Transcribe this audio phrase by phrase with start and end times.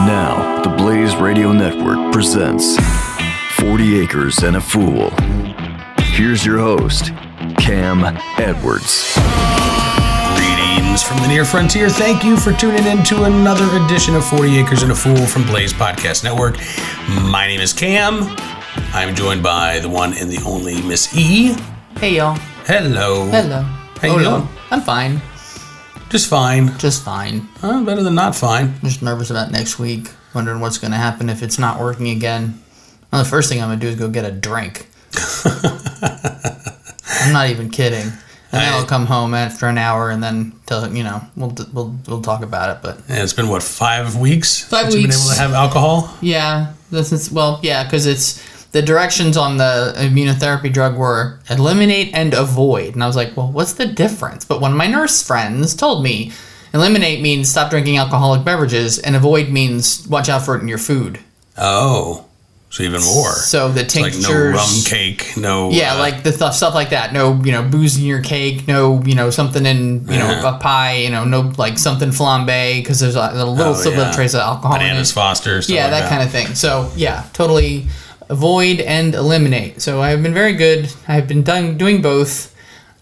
[0.00, 2.78] And now, the Blaze Radio Network presents
[3.56, 5.10] 40 Acres and a Fool.
[5.98, 7.06] Here's your host,
[7.58, 8.04] Cam
[8.38, 9.12] Edwards.
[10.36, 11.90] Greetings from the near frontier.
[11.90, 15.44] Thank you for tuning in to another edition of 40 Acres and a Fool from
[15.44, 16.56] Blaze Podcast Network.
[17.30, 18.20] My name is Cam.
[18.94, 21.54] I'm joined by the one and the only Miss E.
[21.98, 22.36] Hey y'all.
[22.64, 23.26] Hello.
[23.26, 23.60] Hello.
[24.00, 24.48] How you Oh, doing?
[24.70, 25.20] I'm fine.
[26.10, 26.76] Just fine.
[26.78, 27.48] Just fine.
[27.62, 28.74] Uh, better than not fine.
[28.82, 30.08] Just nervous about next week.
[30.34, 32.60] Wondering what's going to happen if it's not working again.
[33.12, 34.88] Well, the first thing I'm going to do is go get a drink.
[37.20, 38.12] I'm not even kidding.
[38.52, 41.94] And then I'll come home after an hour and then tell you know we'll we'll
[42.08, 42.82] we'll talk about it.
[42.82, 44.64] But And it's been what five weeks?
[44.64, 45.16] Five since you've weeks.
[45.16, 46.12] Been able to have alcohol.
[46.20, 48.42] yeah, this is well yeah because it's
[48.72, 53.50] the directions on the immunotherapy drug were eliminate and avoid, and I was like, well,
[53.50, 54.44] what's the difference?
[54.44, 56.32] But one of my nurse friends told me.
[56.72, 60.78] Eliminate means stop drinking alcoholic beverages, and avoid means watch out for it in your
[60.78, 61.18] food.
[61.58, 62.26] Oh,
[62.70, 63.32] so even more.
[63.32, 65.70] So the It's like tinctures, no rum cake, no.
[65.70, 67.12] yeah, uh, like the th- stuff like that.
[67.12, 68.68] No, you know, booze in your cake.
[68.68, 70.98] No, you know, something in you know a pie.
[70.98, 74.12] You know, no like something flambe because there's a, a little Oh, yeah.
[74.12, 74.74] trace of alcohol.
[74.76, 75.14] in bananas it.
[75.14, 75.60] Foster.
[75.62, 76.54] Stuff Yeah, like that, kind of thing.
[76.54, 77.86] So yeah, totally
[78.30, 79.82] avoid and eliminate.
[79.82, 80.90] So I've been very good.
[81.06, 82.54] I've been done doing both.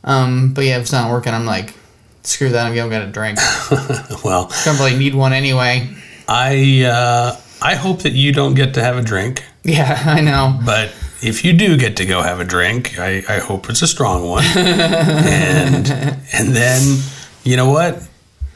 [0.03, 1.75] Um, but yeah, if it's not working, I'm like,
[2.23, 2.67] screw that.
[2.67, 3.39] I'm gonna get a drink.
[4.25, 5.89] Well, Don't really need one anyway.
[6.27, 9.45] I uh, I hope that you don't get to have a drink.
[9.65, 10.59] Yeah, I know.
[10.65, 10.89] But
[11.23, 14.29] if you do get to go have a drink, I, I hope it's a strong
[14.29, 14.45] one.
[14.57, 15.89] and
[16.33, 17.01] and then
[17.45, 18.03] you know what?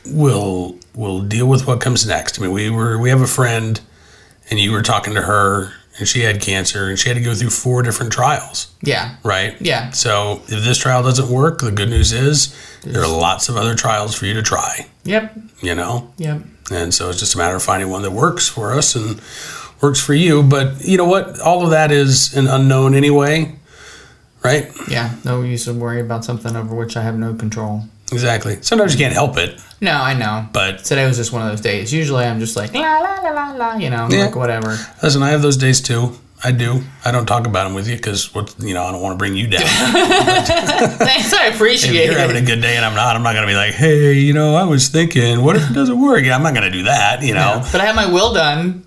[0.07, 2.39] We'll we'll deal with what comes next.
[2.39, 3.81] I mean, we were we have a friend,
[4.51, 7.35] and you were talking to her, and she had cancer, and she had to go
[7.35, 9.55] through four different trials, Yeah, right?
[9.61, 9.91] Yeah.
[9.91, 13.75] So if this trial doesn't work, the good news is there are lots of other
[13.75, 14.87] trials for you to try.
[15.05, 15.37] Yep.
[15.61, 16.43] You know, Yep.
[16.71, 19.21] and so it's just a matter of finding one that works for us and
[19.83, 20.43] works for you.
[20.43, 21.39] But you know what?
[21.41, 23.55] All of that is an unknown anyway,
[24.43, 24.71] right?
[24.89, 25.11] Yeah.
[25.25, 27.83] No use of worry about something over which I have no control.
[28.13, 28.59] Exactly.
[28.63, 30.47] Sometimes you can't help it, No, I know.
[30.53, 31.93] but Today was just one of those days.
[31.93, 34.27] Usually I'm just like la la la la la, you know, Yeah.
[34.27, 34.79] like whatever.
[35.03, 36.19] listen, I have those days too.
[36.45, 36.83] I do.
[37.05, 39.17] I don't talk about them with you because what you know I don't want to
[39.19, 39.63] bring you down.
[40.99, 42.01] Thanks, I appreciate it.
[42.07, 44.15] if you're having a good day and I'm not, I'm not gonna be like, hey,
[44.15, 46.25] you know, I was thinking, what if it doesn't work?
[46.25, 47.23] Yeah, I'm not gonna do that.
[47.23, 47.63] You know.
[47.71, 48.85] But I have my will done,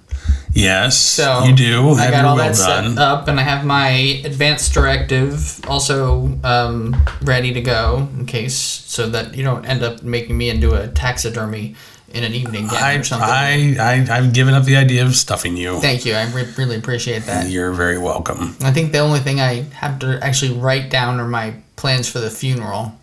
[0.55, 1.89] Yes, so you do.
[1.91, 2.95] I have got all will that done.
[2.95, 3.89] set up, and I have my
[4.23, 10.01] advanced directive also um, ready to go in case, so that you don't end up
[10.01, 11.75] making me into a taxidermy
[12.13, 13.27] in an evening I, or something.
[13.29, 15.81] I, I, I've given up the idea of stuffing you.
[15.81, 16.13] Thank you.
[16.13, 17.49] I re- really appreciate that.
[17.49, 18.55] You're very welcome.
[18.61, 22.19] I think the only thing I have to actually write down are my plans for
[22.19, 22.93] the funeral,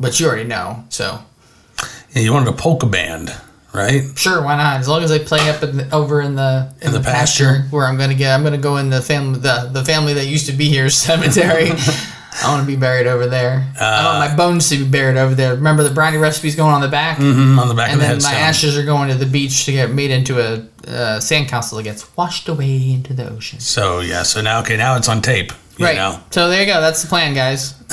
[0.00, 0.84] but you already know.
[0.88, 1.20] So
[2.14, 3.34] Yeah, you wanted a polka band,
[3.72, 4.02] right?
[4.16, 4.80] sure, why not?
[4.80, 7.44] As long as they play up in the, over in the in, the the, pasture?
[7.44, 10.26] pasture, where I'm gonna get, I'm gonna go in the family the the family that
[10.26, 11.70] used to be here cemetery.
[12.40, 13.66] I want to be buried over there.
[13.80, 15.56] I Uh, want my bones to be buried over there.
[15.56, 18.14] Remember the brownie recipes going on the back, Mm, on the back and of the
[18.14, 20.58] then my ashes are going to the beach to get made into a
[20.88, 23.58] uh, sandcastle that gets washed away into the ocean.
[23.58, 25.52] So yeah, so now okay, now it's on tape.
[25.84, 25.96] Right.
[25.96, 26.80] know, So there you go.
[26.80, 27.72] That's the plan, guys.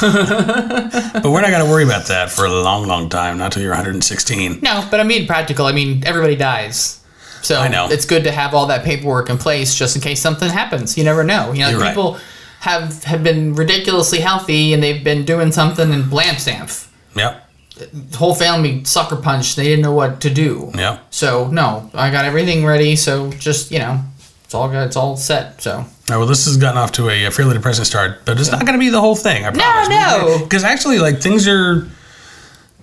[0.00, 3.38] but we're not going to worry about that for a long, long time.
[3.38, 4.60] Not till you're 116.
[4.62, 5.66] No, but I mean practical.
[5.66, 7.00] I mean everybody dies.
[7.42, 7.88] So I know.
[7.88, 10.98] it's good to have all that paperwork in place just in case something happens.
[10.98, 11.52] You never know.
[11.52, 11.88] You know, You're right.
[11.94, 12.18] people
[12.60, 16.88] have have been ridiculously healthy and they've been doing something and blam stamph.
[17.14, 17.44] Yep.
[17.76, 19.54] The whole family sucker punch.
[19.54, 20.72] They didn't know what to do.
[20.74, 21.06] Yep.
[21.10, 22.96] So no, I got everything ready.
[22.96, 24.00] So just you know,
[24.48, 24.86] it's all good.
[24.86, 25.60] It's all set.
[25.60, 28.50] So All right, well, this has gotten off to a, fairly depressing start, but it's
[28.50, 29.44] not going to be the whole thing.
[29.44, 29.88] I promise.
[29.90, 30.38] no.
[30.42, 31.86] Because actually, like things are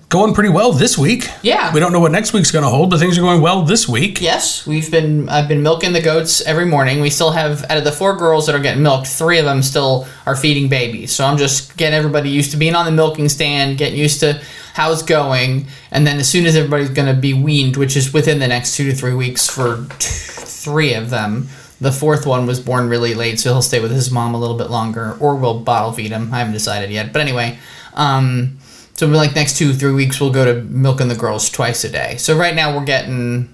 [0.10, 1.28] going pretty well this week.
[1.42, 1.74] Yeah.
[1.74, 3.90] We don't know what next week's going to hold, but things are going well this
[3.90, 4.22] week.
[4.22, 7.02] Yes, we've been I've been milking the goats every morning.
[7.02, 9.64] We still have out of the four girls that are getting milked, three of them
[9.64, 11.12] still are feeding babies.
[11.12, 14.40] So I'm just getting everybody used to being on the milking stand, getting used to
[14.76, 18.14] how it's going, and then as soon as everybody's going to be weaned, which is
[18.14, 20.35] within the next two to three weeks for two,
[20.66, 21.48] three of them.
[21.80, 24.58] The fourth one was born really late, so he'll stay with his mom a little
[24.58, 26.34] bit longer, or we'll bottle feed him.
[26.34, 27.60] I haven't decided yet, but anyway.
[27.94, 28.58] Um,
[28.96, 32.18] so like next two three weeks we'll go to milking the girls twice a day.
[32.18, 33.54] So right now we're getting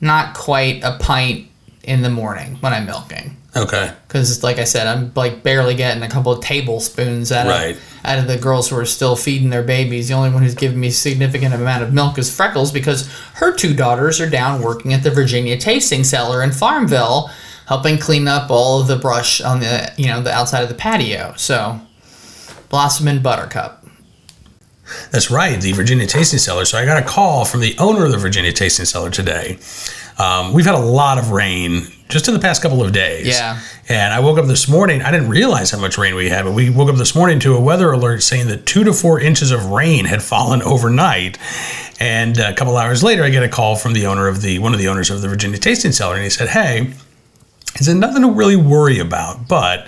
[0.00, 1.49] not quite a pint
[1.84, 3.36] in the morning when I'm milking.
[3.56, 3.92] Okay.
[4.06, 7.76] Because, like I said, I'm like barely getting a couple of tablespoons out of Right.
[8.04, 10.06] out of the girls who are still feeding their babies.
[10.08, 13.52] The only one who's giving me a significant amount of milk is Freckles because her
[13.52, 17.28] two daughters are down working at the Virginia Tasting Cellar in Farmville,
[17.66, 20.74] helping clean up all of the brush on the you know the outside of the
[20.76, 21.34] patio.
[21.36, 21.80] So,
[22.68, 23.78] Blossom and Buttercup.
[25.12, 26.64] That's right, the Virginia Tasting Cellar.
[26.64, 29.58] So I got a call from the owner of the Virginia Tasting Cellar today.
[30.20, 33.26] Um, we've had a lot of rain just in the past couple of days.
[33.26, 33.58] Yeah.
[33.88, 35.00] And I woke up this morning.
[35.00, 37.56] I didn't realize how much rain we had, but we woke up this morning to
[37.56, 41.38] a weather alert saying that two to four inches of rain had fallen overnight.
[41.98, 44.74] And a couple hours later, I get a call from the owner of the one
[44.74, 46.92] of the owners of the Virginia Tasting Cellar, and he said, "Hey,
[47.78, 49.86] he said nothing to really worry about, but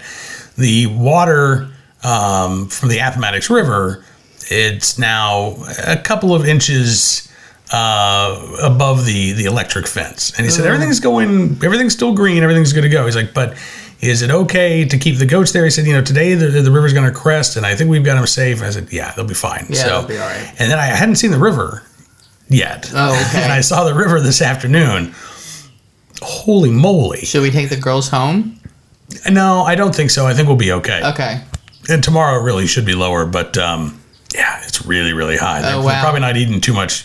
[0.56, 1.68] the water
[2.04, 4.04] um, from the Appomattox River,
[4.50, 5.56] it's now
[5.86, 7.28] a couple of inches."
[7.72, 12.72] Uh, above the the electric fence, and he said everything's going, everything's still green, everything's
[12.72, 13.06] good to go.
[13.06, 13.56] He's like, but
[14.00, 15.64] is it okay to keep the goats there?
[15.64, 18.04] He said, you know, today the, the river's going to crest, and I think we've
[18.04, 18.60] got them safe.
[18.62, 19.66] I said, yeah, they'll be fine.
[19.70, 20.54] Yeah, so, they'll be all right.
[20.58, 21.82] And then I hadn't seen the river
[22.48, 22.90] yet.
[22.94, 23.42] Oh, okay.
[23.42, 25.14] and I saw the river this afternoon.
[26.20, 27.20] Holy moly!
[27.20, 28.58] Should we take the girls home?
[29.30, 30.26] No, I don't think so.
[30.26, 31.00] I think we'll be okay.
[31.04, 31.42] Okay.
[31.88, 34.00] And tomorrow really should be lower, but um,
[34.34, 35.62] yeah, it's really really high.
[35.62, 36.00] They're, Oh, they're wow.
[36.02, 37.04] probably not eating too much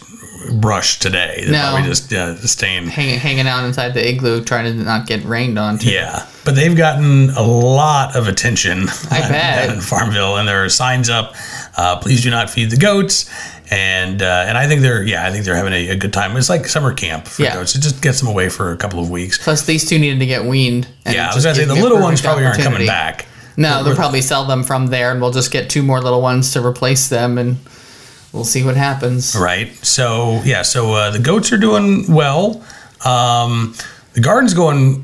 [0.60, 1.42] brush today.
[1.44, 1.70] They're No.
[1.72, 2.88] probably just uh, staying.
[2.88, 5.78] Hang, hanging out inside the igloo, trying to not get rained on.
[5.80, 5.92] Too.
[5.92, 8.88] Yeah, but they've gotten a lot of attention.
[9.12, 9.70] I bet.
[9.76, 11.36] in Farmville, and there are signs up.
[11.78, 13.30] Uh, Please do not feed the goats,
[13.72, 16.36] and uh, and I think they're yeah, I think they're having a, a good time.
[16.38, 17.54] It's like summer camp for Yeah.
[17.56, 17.76] goats.
[17.76, 19.38] It just gets them away for a couple of weeks.
[19.44, 20.88] Plus, these two needed to get weaned.
[21.06, 23.26] and yeah, I was gonna say the little ones probably aren't coming back.
[23.60, 26.54] No, they'll probably sell them from there, and we'll just get two more little ones
[26.54, 27.58] to replace them, and
[28.38, 29.36] we'll see what happens.
[29.36, 29.74] Right.
[29.86, 30.62] So yeah.
[30.62, 32.64] So uh, the goats are doing well.
[33.06, 33.76] Um,
[34.14, 35.04] the garden's going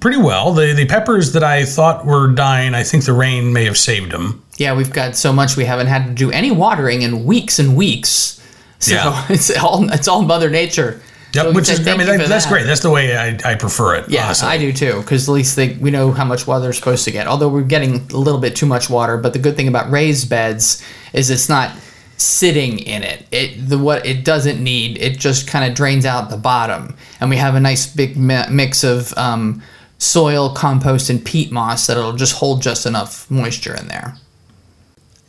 [0.00, 0.52] pretty well.
[0.52, 4.10] The the peppers that I thought were dying, I think the rain may have saved
[4.12, 4.42] them.
[4.56, 7.76] Yeah, we've got so much we haven't had to do any watering in weeks and
[7.76, 8.36] weeks.
[8.78, 9.26] So Yeah.
[9.30, 11.00] it's all it's all Mother Nature.
[11.32, 12.50] Yep, So which is I mean that, that's that.
[12.52, 12.66] great.
[12.66, 14.08] That's the way I, I prefer it.
[14.10, 14.48] Yeah, honestly.
[14.48, 17.12] I do too, because at least they, we know how much water they're supposed to
[17.12, 17.28] get.
[17.28, 20.28] Although we're getting a little bit too much water, but the good thing about raised
[20.28, 20.82] beds
[21.12, 21.70] is it's not
[22.20, 23.26] sitting in it.
[23.30, 27.30] It the what it doesn't need, it just kind of drains out the bottom, and
[27.30, 29.62] we have a nice big mi- mix of um,
[29.98, 34.16] soil, compost, and peat moss that it'll just hold just enough moisture in there.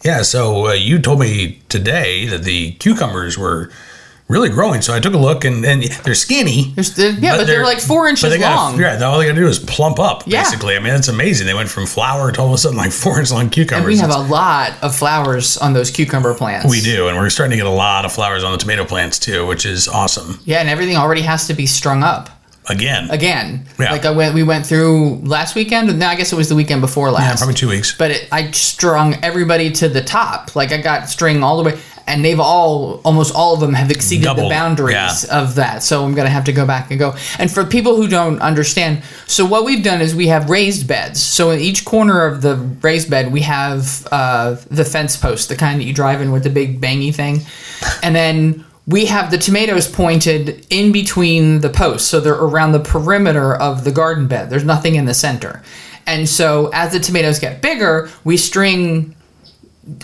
[0.03, 3.69] Yeah, so uh, you told me today that the cucumbers were
[4.31, 4.81] really growing.
[4.81, 6.71] So I took a look, and, and they're skinny.
[6.75, 8.79] There's the, yeah, but, they're, like four but inches they gotta- long.
[8.79, 10.23] Yeah, all they got to do is plump up.
[10.25, 10.41] Yeah.
[10.43, 11.45] Basically, I mean that's amazing.
[11.47, 13.77] They went from flower to all of a sudden like four inch long cucumbers.
[13.77, 16.69] And we have It's- a lot of flowers on those cucumber plants.
[16.69, 19.19] we do, and we're starting to get a lot of flowers on the tomato plants
[19.19, 20.39] too, which is awesome.
[20.45, 22.29] Yeah, and everything already has to be strung up.
[22.69, 23.65] Again, again.
[23.79, 23.91] Yeah.
[23.91, 25.97] Like I went, we went through last weekend.
[25.97, 27.39] No, I guess it was the weekend before yeah, last.
[27.39, 27.97] probably two weeks.
[27.97, 30.55] But it, I strung everybody to the top.
[30.55, 33.89] Like I got string all the way, and they've all, almost all of them, have
[33.89, 35.41] exceeded the boundaries yeah.
[35.41, 35.81] of that.
[35.81, 37.15] So I'm gonna have to go back and go.
[37.39, 41.21] And for people who don't understand, so what we've done is we have raised beds.
[41.21, 45.55] So in each corner of the raised bed, we have uh, the fence post, the
[45.55, 47.39] kind that you drive in with the big bangy thing,
[48.03, 52.79] and then we have the tomatoes pointed in between the posts, so they're around the
[52.79, 54.49] perimeter of the garden bed.
[54.49, 55.61] There's nothing in the center.
[56.05, 59.15] And so as the tomatoes get bigger, we string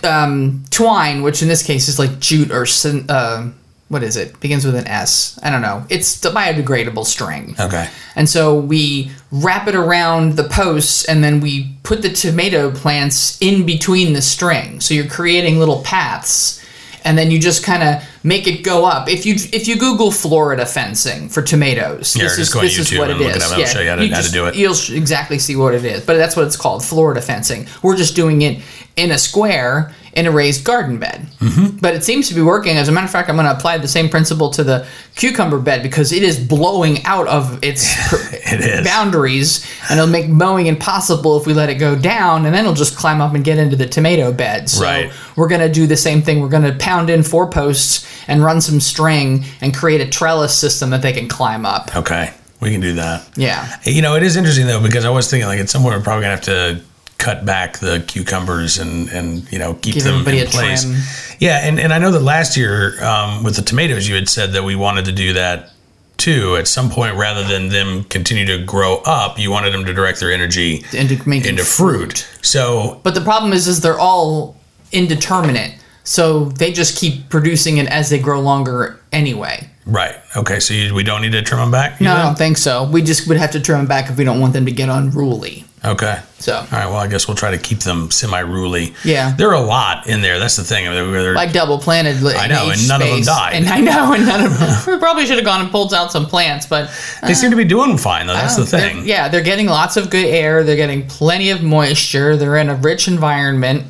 [0.04, 2.66] um, twine, which in this case is like jute or
[3.08, 3.50] uh,
[3.88, 4.38] what is it?
[4.40, 5.38] Begins with an S.
[5.42, 5.84] I don't know.
[5.88, 7.56] It's the biodegradable string.
[7.58, 7.88] Okay.
[8.16, 13.40] And so we wrap it around the posts and then we put the tomato plants
[13.40, 14.80] in between the string.
[14.80, 16.64] So you're creating little paths
[17.04, 19.08] and then you just kind of make it go up.
[19.08, 23.10] If you if you Google Florida fencing for tomatoes, Yeah, this is this is what
[23.10, 23.42] it is.
[23.42, 23.52] up.
[23.58, 24.56] It'll show you how to- how to do it.
[24.56, 26.02] You'll sh- exactly see what it is.
[26.02, 27.66] But that's what it's called, Florida fencing.
[27.82, 28.60] We're just doing it
[28.96, 31.28] in a square in a raised garden bed.
[31.40, 31.76] Mm-hmm.
[31.76, 32.76] But it seems to be working.
[32.76, 35.60] As a matter of fact, I'm going to apply the same principle to the cucumber
[35.60, 38.84] bed because it is blowing out of its pr- It is.
[38.84, 42.74] boundaries and it'll make mowing impossible if we let it go down and then it'll
[42.74, 44.68] just climb up and get into the tomato bed.
[44.68, 45.12] So Right.
[45.36, 46.40] we're going to do the same thing.
[46.40, 50.54] We're going to pound in four posts and run some string and create a trellis
[50.56, 51.94] system that they can climb up.
[51.96, 52.32] Okay.
[52.60, 53.28] We can do that.
[53.36, 53.76] Yeah.
[53.84, 56.02] You know, it is interesting though because I was thinking like at some point we're
[56.02, 56.80] probably gonna have to
[57.18, 60.82] cut back the cucumbers and and you know keep Give them in a place.
[60.82, 60.96] trim.
[61.40, 64.52] Yeah, and and I know that last year um, with the tomatoes you had said
[64.52, 65.70] that we wanted to do that
[66.16, 69.38] too at some point rather than them continue to grow up.
[69.38, 72.28] You wanted them to direct their energy Into into fruit.
[72.42, 74.56] So But the problem is, is they're all
[74.90, 75.77] indeterminate.
[76.08, 79.68] So they just keep producing it as they grow longer anyway.
[79.84, 82.00] right, okay, so you, we don't need to trim them back.
[82.00, 82.84] No, I don't think so.
[82.90, 84.88] We just would have to trim them back if we don't want them to get
[84.88, 85.64] unruly.
[85.84, 86.18] Okay.
[86.38, 86.86] So, All right.
[86.86, 88.94] Well, I guess we'll try to keep them semi-ruly.
[89.04, 89.34] Yeah.
[89.36, 90.38] There are a lot in there.
[90.38, 90.88] That's the thing.
[90.88, 92.16] I mean, they're- like double planted.
[92.24, 93.52] I know, and none of them died.
[93.54, 94.70] And I know, and none of them.
[94.94, 96.88] we probably should have gone and pulled out some plants, but
[97.22, 98.32] they seem uh, to be doing fine though.
[98.32, 99.06] That's the Oh, they're- thing.
[99.06, 100.64] Yeah, they're getting lots of good air.
[100.64, 102.36] They're getting plenty of moisture.
[102.36, 103.84] They're in a rich environment.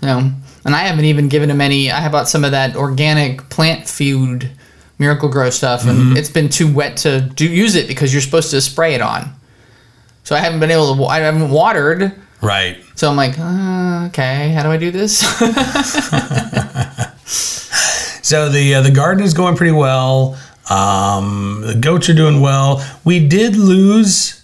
[0.00, 0.32] You know,
[0.64, 1.90] and I haven't even given him any.
[1.90, 4.50] I bought some of that organic plant food,
[4.98, 6.16] Miracle-Gro stuff, and Mm-hmm.
[6.16, 9.30] it's been too wet to do use it because you're supposed to spray it on.
[10.24, 11.04] So I haven't been able to.
[11.04, 12.12] I haven't watered.
[12.42, 12.78] Right.
[12.94, 15.20] So I'm like, uh, okay, how do I do this?
[18.22, 20.38] So the uh, the garden is going pretty well.
[20.68, 22.80] Um, the goats are doing well.
[23.04, 24.39] We did lose.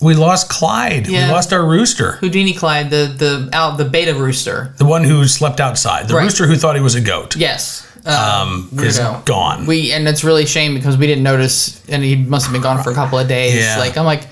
[0.00, 1.06] We lost Clyde.
[1.06, 1.26] Yeah.
[1.26, 2.12] We lost our rooster.
[2.12, 4.74] Houdini Clyde, the the out the beta rooster.
[4.78, 6.08] The one who slept outside.
[6.08, 6.24] The Right.
[6.24, 7.36] rooster who thought he was a goat.
[7.36, 7.86] Yes.
[8.06, 9.26] Um, is weirdo.
[9.26, 9.66] gone.
[9.66, 12.62] We and it's really a shame because we didn't notice, and he must have been
[12.62, 13.54] gone for a couple of days.
[13.56, 13.78] Yeah.
[13.78, 14.22] Like I'm like,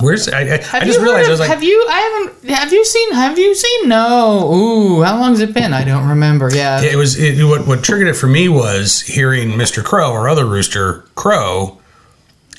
[0.00, 1.86] Where's I, I, I have just you realized heard I was like have you?
[1.88, 2.50] I haven't.
[2.50, 3.12] Have you seen?
[3.12, 3.88] Have you seen?
[3.88, 4.52] No.
[4.52, 5.72] Ooh, how long's it been?
[5.72, 6.50] I don't remember.
[6.52, 6.82] Yeah.
[6.82, 9.84] it was it, what what triggered it for me was hearing Mr.
[9.84, 11.78] Crow or other rooster crow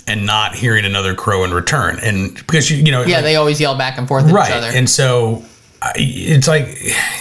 [0.08, 2.00] and not hearing another crow in return.
[2.04, 4.50] And because you you know Yeah, like- they always yell back and forth at right
[4.50, 4.68] each other.
[4.78, 5.44] and so
[5.82, 6.68] I, it's like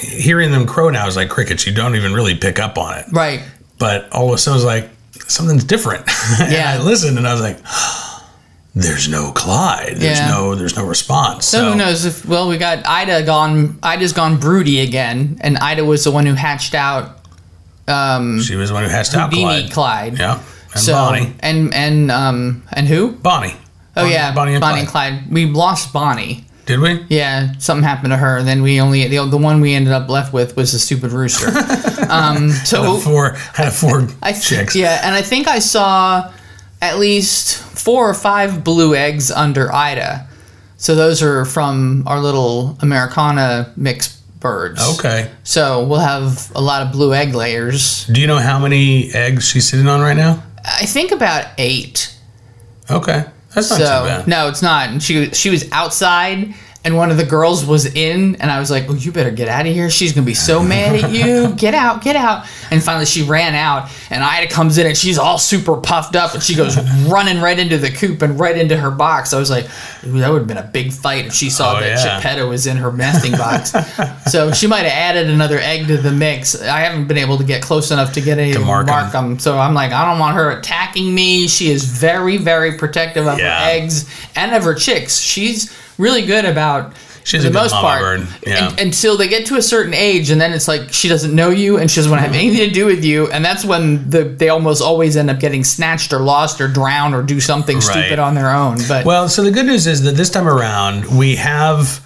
[0.03, 3.07] hearing them crow now is like crickets you don't even really pick up on it
[3.11, 3.43] right.
[3.79, 4.91] but all of a sudden I was like
[5.29, 6.03] something's different
[6.41, 6.73] And Yeah.
[6.79, 7.59] I listened and I was like
[8.75, 10.29] there's no Clyde there's Yeah.
[10.31, 14.37] no there's no response So, who knows if well we got Ida gone Ida's gone
[14.39, 17.21] broody again and Ida was the one who hatched out
[17.89, 20.19] um she was the one who hatched out Houdini Clyde Clyde.
[20.19, 20.43] yeah
[20.75, 23.13] and so Bonnie and and um and who?
[23.13, 23.55] Bonnie
[23.97, 24.89] Oh Bonnie- yeah, Bonnie and Clyde.
[24.89, 25.33] Clyde.
[25.33, 26.45] We lost Bonnie.
[26.67, 28.39] did we Yeah, something happened to her.
[28.39, 31.13] And then we only the, the one we ended up left with was the stupid
[31.13, 31.49] rooster.
[32.11, 36.33] um, so four had four I chicks yeah, and I think I saw
[36.83, 40.27] at least four or five blue eggs under Ida.
[40.77, 44.83] So those are from our little Americana mixed birds.
[44.99, 48.05] okay So we'll have a lot of blue egg layers.
[48.07, 52.15] do you know how many eggs she's sitting on right now I think about eight.
[52.91, 54.89] okay that's not so too bad no, it's not.
[54.89, 56.55] And she she was outside,
[56.85, 59.49] and one of the girls was in, and I was like, "Oh, you better get
[59.49, 59.89] out of here.
[59.91, 61.55] She's gonna be so mad at you.
[61.57, 65.19] Get out, get out!" And finally, she ran out, and Ida comes in, and she's
[65.19, 66.77] all super puffed up, and she goes
[67.09, 69.33] running right into the coop and right into her box.
[69.33, 69.67] I was like,
[70.03, 72.19] "That would have been a big fight if she saw Oh, that yeah.
[72.19, 73.73] Geppetto was in her nesting box."
[74.31, 76.61] so she might have added another egg to the mix.
[76.61, 79.39] I haven't been able to get close enough to get any to mark mark them.
[79.39, 81.49] So I'm like, I don't want her attacking me.
[81.49, 83.59] She is very, very protective of Yeah.
[83.59, 85.19] her eggs and of her chicks.
[85.19, 88.69] She's really good about She's for the most part yeah.
[88.69, 91.49] un- until they get to a certain age, and then it's like she doesn't know
[91.49, 92.49] you and she doesn't want to have mm-hmm.
[92.49, 95.65] anything to do with you, and that's when the they almost always end up getting
[95.65, 97.83] snatched or lost or drowned or do something Right.
[97.83, 98.79] stupid on their own.
[98.87, 102.05] But Well, so the good news is that this time around we have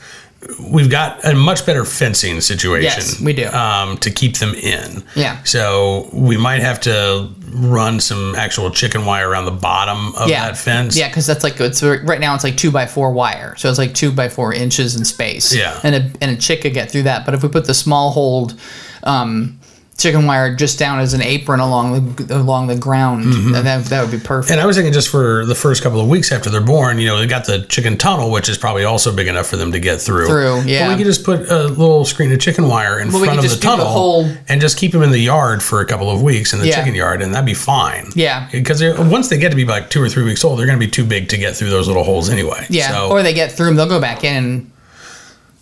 [0.61, 2.85] we've got a much better fencing situation.
[2.85, 3.47] Yes, we do.
[3.49, 5.03] um, to keep them in.
[5.15, 5.43] Yeah.
[5.45, 10.47] So we might have to run some actual chicken wire around the bottom of yeah,
[10.47, 10.97] that fence.
[10.97, 13.79] yeah, because that's like it's right now it's like two by four wire, so it's
[13.79, 15.55] like two by four inches in space.
[15.55, 15.79] Yeah.
[15.83, 17.25] and a and a chick could get through that.
[17.25, 18.59] But if we put the small hold
[19.03, 19.58] um,
[19.99, 24.01] chicken wire just down as an apron along the along the ground, then that that
[24.01, 24.45] would be perfect.
[24.47, 24.53] Mm-hmm.
[24.53, 27.07] And I was thinking just for the first couple of weeks after they're born, you
[27.09, 29.81] know, they got the chicken tunnel, which is probably also big enough for them to
[29.81, 30.29] get through.
[30.29, 30.87] Through, yeah.
[30.87, 33.43] But we could just put a little screen of chicken wire in Well, front of
[33.43, 36.09] the do the tunnel whole- and just keep them in the yard for a couple
[36.11, 36.77] of weeks in the Yeah.
[36.77, 38.11] chicken yard, and that'd be fine.
[38.15, 38.47] Yeah.
[38.53, 40.87] Because once they get to be like two or three weeks old, they're going to
[40.87, 42.67] be too big to get through those little holes anyway.
[42.71, 44.71] yeah, So, or they get through them, they'll go back in.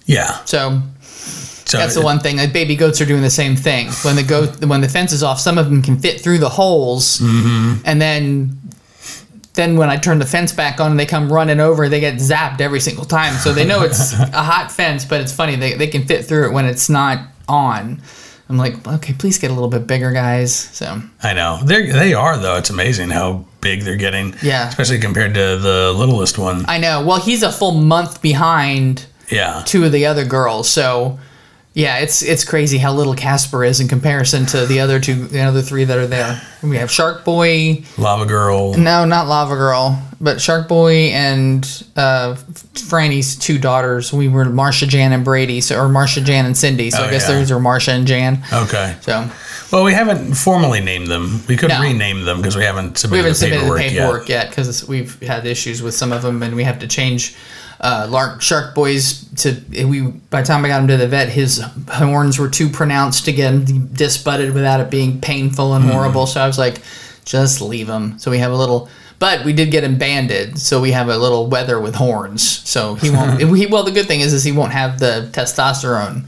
[0.05, 0.39] yeah.
[0.45, 0.83] So
[1.67, 2.37] So that's the one thing.
[2.37, 3.89] Like baby goats are doing the same thing.
[4.03, 6.49] When the goat when the fence is off, some of them can fit through the
[6.49, 7.83] holes, Mm-hmm.
[7.85, 8.59] and then
[9.55, 12.61] then when I turn the fence back on they come running over, they get zapped
[12.61, 13.35] every single time.
[13.35, 16.47] So they know it's a hot fence, but it's funny they they can fit through
[16.49, 18.01] it when it's not on.
[18.49, 20.55] I'm like, okay, please get a little bit bigger, guys.
[20.55, 22.57] So I know they they are though.
[22.57, 24.37] It's amazing how big they're getting.
[24.41, 24.69] Yeah.
[24.69, 26.65] Especially compared to the littlest one.
[26.69, 27.05] I know.
[27.05, 29.63] Well, he's a full month behind yeah.
[29.67, 30.71] two of the other girls.
[30.71, 31.19] So
[31.77, 35.41] yeah, it's it's crazy how little Casper is in comparison to the other two, the
[35.43, 36.41] other three that are there.
[36.63, 37.85] We have Shark Boy.
[37.99, 38.73] Lava Girl.
[38.79, 41.63] No, not Lava Girl, but Shark Boy and
[41.95, 42.35] uh,
[42.89, 44.11] Franny's two daughters.
[44.11, 45.61] We were Marsha, Jan, and Brady.
[45.61, 46.91] So or Marsha, Jan, and Cindy.
[46.91, 47.35] So Oh, I guess yeah.
[47.35, 48.43] those are Marsha and Jan.
[48.51, 48.97] Okay.
[49.03, 49.29] So
[49.71, 51.43] Well, we haven't formally named them.
[51.47, 51.83] We could No.
[51.83, 54.89] rename them because we haven't submitted, we haven't the submitted paperwork, the paperwork yet because
[54.89, 57.35] we've had issues with some of them, and we have to change.
[57.81, 60.03] Uh, Lark Shark Boys to we.
[60.03, 63.33] By the time I got him to the vet, his horns were too pronounced to
[63.33, 66.27] get him disbudded without it being painful and horrible.
[66.27, 66.81] So I was like,
[67.25, 68.19] just leave him.
[68.19, 68.89] So we have a little.
[69.19, 72.43] But we did get him banded, so we have a little wether with horns.
[72.69, 73.41] So he won't.
[73.57, 76.25] he, well, the good thing is, is he won't have the testosterone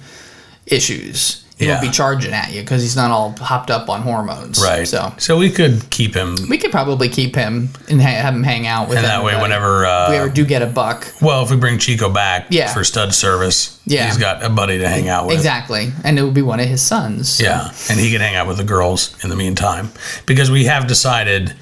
[0.66, 1.44] issues.
[1.58, 1.72] He Yeah.
[1.72, 4.60] won't be charging at you because he's not all hopped up on hormones.
[4.62, 4.86] Right.
[4.86, 8.44] So so we could keep him, we could probably keep him and ha- have him
[8.44, 11.12] hang out with and that way, whenever if we uh, ever do get a buck.
[11.20, 12.72] well, if we bring Chico back Yeah.
[12.72, 14.06] for stud service, Yeah.
[14.06, 15.36] he's got a buddy to hang out with.
[15.36, 15.92] Exactly.
[16.04, 17.40] And it would be one of his sons.
[17.40, 19.90] Yeah, and he can hang out with the girls in the meantime
[20.26, 21.54] because we have decided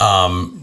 [0.00, 0.56] um,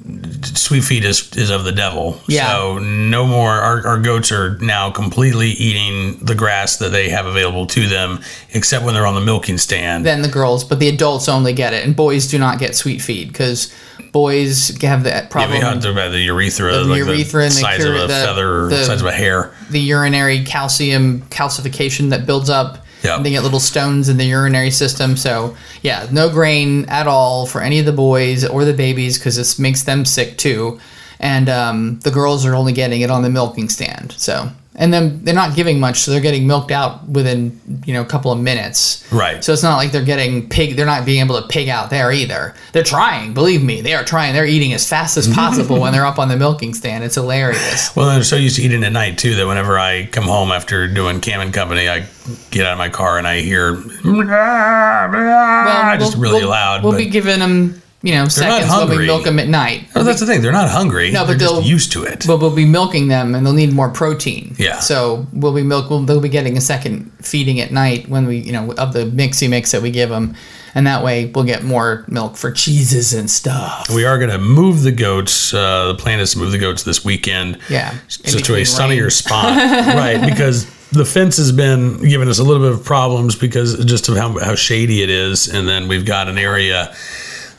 [0.44, 2.20] sweet feed is, is of the devil.
[2.28, 2.48] Yeah.
[2.52, 3.52] So no more.
[3.52, 8.22] Our, our goats are now completely eating the grass that they have available to them,
[8.54, 10.06] except when they're on the milking stand.
[10.06, 13.02] Then the girls, but the adults only get it, and boys do not get sweet
[13.02, 13.74] feed because
[14.12, 15.62] boys have that yeah, problem.
[15.62, 18.66] talked about the urethra, The like urethra the and the size of a the- feather,
[18.66, 19.54] or the- size of a hair.
[19.70, 22.84] the urinary calcium calcification that builds up.
[23.18, 25.18] And they get little stones in the urinary system.
[25.18, 29.36] So, yeah, no grain at all for any of the boys or the babies because
[29.36, 30.80] this makes them sick too.
[31.20, 34.14] And um, the girls are only getting it on the milking stand.
[34.14, 34.50] So,
[34.80, 38.06] and then they're not giving much, so they're getting milked out within you know a
[38.06, 39.04] couple of minutes.
[39.12, 39.44] Right.
[39.44, 40.76] So it's not like they're getting pig.
[40.76, 42.54] They're not being able to pig out there either.
[42.74, 43.34] They're trying.
[43.34, 44.34] Believe me, they are trying.
[44.34, 47.04] They're eating as fast as possible when they're up on the milking stand.
[47.04, 47.96] It's hilarious.
[47.96, 50.88] Well, they're so used to eating at night too that whenever I come home after
[50.88, 52.06] doing Cam and Company, I
[52.52, 53.74] get out of my car and I hear
[54.06, 56.84] Well, just we'll- really we'll- loud.
[56.84, 59.06] We'll but- be giving them, you know, not seconds when we hungry.
[59.06, 59.86] milk them at night.
[59.94, 60.42] Oh, that's the thing.
[60.42, 61.12] They're not hungry.
[61.12, 62.24] No, they're but they'll- used to it.
[62.26, 64.56] But we'll be milking them, and they'll need more protein.
[64.58, 64.80] Yeah.
[64.80, 65.90] So we'll be milk.
[65.90, 69.04] We'll, they'll be getting a second feeding at night when we, you know, of the
[69.06, 70.36] mixy mix that we give them,
[70.74, 73.90] and that way we'll get more milk for cheeses and stuff.
[73.90, 75.54] we are going to move the goats.
[75.54, 77.60] Uh, the plan is to move the goats this weekend.
[77.70, 77.94] Yeah.
[78.08, 79.56] So to a between sunnier spot,
[79.96, 80.22] right?
[80.26, 84.16] Because the fence has been giving us a little bit of problems because just of
[84.16, 86.96] how, how shady it is, and then we've got an area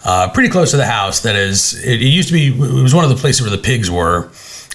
[0.08, 1.74] uh, pretty close to the house that is.
[1.84, 2.48] It, it used to be.
[2.48, 4.30] It was one of the places where the pigs were.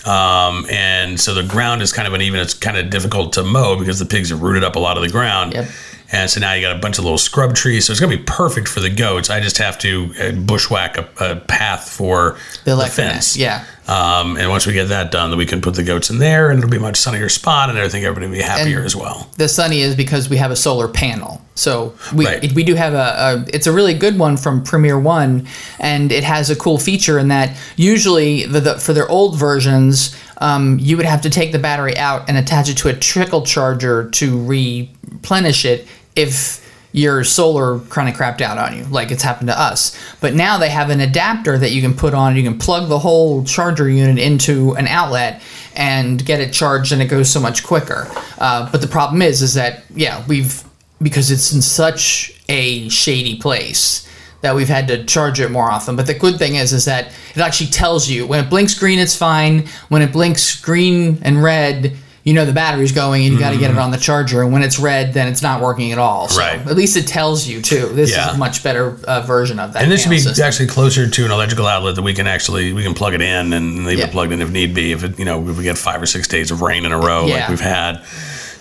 [0.06, 2.40] Um, and so the ground is kind of uneven.
[2.40, 5.02] It's kind of difficult to mow because the pigs have rooted up a lot of
[5.02, 5.54] the ground.
[5.54, 5.70] Yep.
[6.14, 7.86] And so now you got a bunch of little scrub trees.
[7.88, 9.30] So it's going to be perfect for the goats.
[9.32, 13.36] I just have to uh, bushwhack a, a path for The the, fence.
[13.36, 13.66] yeah.
[13.88, 16.50] Um, and once we get that done, then we can put the goats in there
[16.52, 18.86] and it'll be a much sunnier spot and I think everybody will be happier And-
[18.86, 19.28] as well.
[19.38, 21.42] The sunny is because we have a solar panel.
[21.56, 22.44] So we Right.
[22.44, 25.48] it- we do have a, a it's a really good one from Premier One,
[25.80, 30.16] and it has a cool feature in that usually the, the for their old versions.
[30.40, 33.44] Um, you would have to take the battery out and attach it to a trickle
[33.44, 39.24] charger to replenish it if your solar kind of crapped out on you, like it's
[39.24, 39.98] happened to us.
[40.22, 42.36] But now they have an adapter that you can put on.
[42.36, 45.42] You can plug the whole charger unit into an outlet
[45.76, 48.08] and get it charged, and it goes so much quicker.
[48.38, 50.64] Uh, but the problem is, is that yeah, we've
[51.02, 54.08] because it's in such a shady place
[54.42, 55.96] that we've had to charge it more often.
[55.96, 59.00] But the good thing is, is that it actually tells you when it blinks green,
[59.00, 59.68] it's fine.
[59.90, 63.58] When it blinks green and red, you know the battery's going, and you got to
[63.58, 64.42] get it on the charger.
[64.42, 66.30] And when it's red, then it's not working at all.
[66.30, 66.60] So Right.
[66.66, 67.88] At least it tells you too.
[67.88, 68.30] This Yeah.
[68.30, 69.84] is a much better uh, version of that.
[69.84, 70.46] And this should be system.
[70.46, 73.52] actually closer to an electrical outlet that we can actually we can plug it in
[73.54, 74.06] and leave Yeah.
[74.06, 74.94] it plugged in if need be.
[74.94, 76.98] If it you know if we get five or six days of rain in a
[76.98, 77.42] row Yeah.
[77.42, 78.02] like we've had.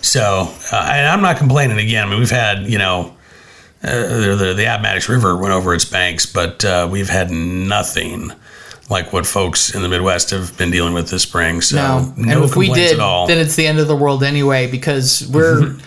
[0.01, 2.05] So uh, and I'm not complaining again.
[2.07, 3.13] I mean we've had you know
[3.81, 8.31] uh, the, the the Appomattox River went over its banks, but uh, we've had nothing
[8.89, 11.61] like what folks in the Midwest have been dealing with this spring.
[11.61, 13.27] So No, no, and if we did, at all.
[13.27, 15.77] then it's the end of the world anyway because we're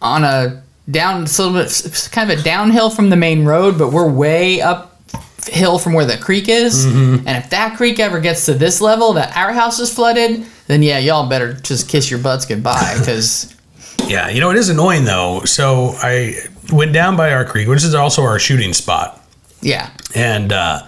[0.00, 3.44] on a down, it's a little bit, it's kind of a downhill from the main
[3.44, 6.86] road, but we're way uphill from where the creek is.
[6.86, 7.26] Mm-hmm.
[7.26, 10.82] And if that creek ever gets to this level that our house is flooded, then
[10.82, 13.54] yeah, y'all better just kiss your butts goodbye because
[14.08, 15.44] Yeah, you know it is annoying though.
[15.44, 16.34] So I
[16.72, 19.24] went down by our creek, which is also our shooting spot.
[19.60, 20.82] yeah, and uh,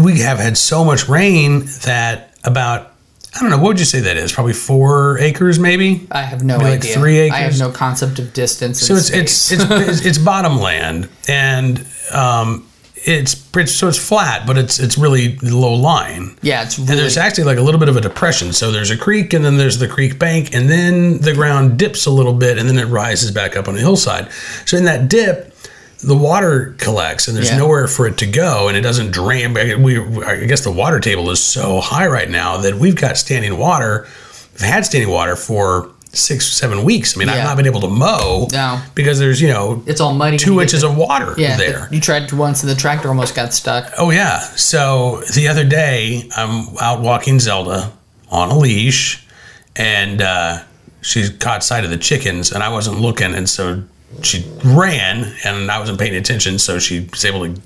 [0.00, 2.92] we have had so much rain that about
[3.36, 6.06] I don't know what would you say that is probably four acres maybe.
[6.12, 6.94] I have no Maybe like idea.
[6.94, 7.60] three I have acres?
[7.60, 8.80] no concept of distance.
[8.80, 12.68] So it's it's, it's it's it's bottom land and um,
[13.06, 16.36] it's pretty, so it's flat, but it's it's really low lying.
[16.42, 18.52] yeah, it's And there's actually like a little bit of a depression.
[18.54, 22.06] So there's a creek, and then there's the creek bank, and then the ground dips
[22.06, 24.30] a little bit, and then it rises back up on the hillside.
[24.64, 25.53] So in that dip,
[26.06, 27.58] the water collects, and there's Yeah.
[27.58, 29.54] nowhere for it to go, and it doesn't drain.
[29.82, 33.56] We, I guess the water table is so high right now that we've got standing
[33.58, 34.06] water.
[34.54, 37.16] We've had standing water for six, seven weeks.
[37.16, 38.80] I mean, I've not been able to mow No.
[38.94, 40.36] because there's you know it's all muddy.
[40.36, 41.88] two inches the- of water yeah, there.
[41.90, 43.90] You tried once, and the tractor almost got stuck.
[43.98, 44.38] Oh yeah.
[44.54, 47.90] So the other day, I'm out walking Zelda
[48.30, 49.26] on a leash,
[49.76, 50.58] and uh,
[51.00, 53.82] she caught sight of the chickens, and I wasn't looking, and so
[54.22, 57.60] she ran, and I wasn't paying attention, so she was able to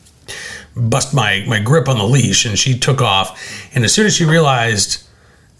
[0.77, 3.41] bust my my grip on the leash, and she took off.
[3.75, 5.03] And as soon as she realized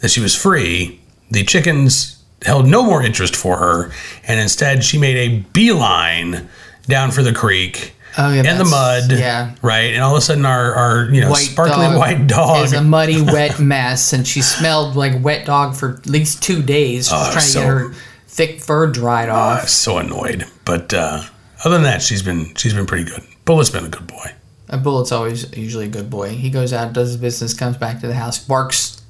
[0.01, 3.91] that she was free, the chickens held no more interest for her,
[4.27, 6.49] and instead she made a beeline
[6.87, 7.95] down for the creek.
[8.17, 9.55] Oh, yeah, and the mud, yeah.
[9.63, 12.65] right, and all of a sudden our, our you know White sparkling dog white dog
[12.65, 16.63] is a muddy, wet mess, and she smelled like wet dog for at least two
[16.63, 17.09] days.
[17.09, 17.95] She was Oh, trying so- to get her
[18.27, 19.69] thick fur dried off.
[19.69, 20.47] so annoyed.
[20.69, 21.23] But uh,
[21.65, 23.23] other than that, she's been she's been pretty good.
[23.47, 24.33] Bullet's been a good boy.
[24.69, 26.29] A bullet's always usually a good boy.
[26.29, 29.01] He goes out, does his business, comes back to the house, barks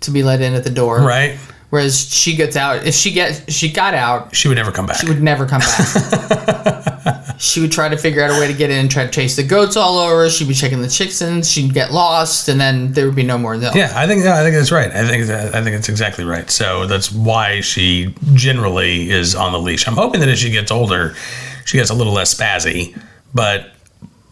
[0.00, 1.00] to be let in at the door.
[1.00, 1.38] Right?
[1.70, 2.86] Whereas she gets out.
[2.86, 4.98] If she gets, she got out, She would never come back.
[4.98, 7.34] she would never come back.
[7.38, 9.36] she would try to figure out a way to get in and try to chase
[9.36, 10.30] the goats all over.
[10.30, 11.50] She'd be checking the chickens.
[11.50, 13.74] She'd get lost, and then there would be no more milk.
[13.74, 14.90] Yeah, I think I think that's right.
[14.92, 16.48] I think that, I think it's exactly right.
[16.50, 19.86] So that's why she generally is on the leash.
[19.88, 21.14] I'm hoping that as she gets older,
[21.64, 22.96] she gets a little less spazzy.
[23.34, 23.72] But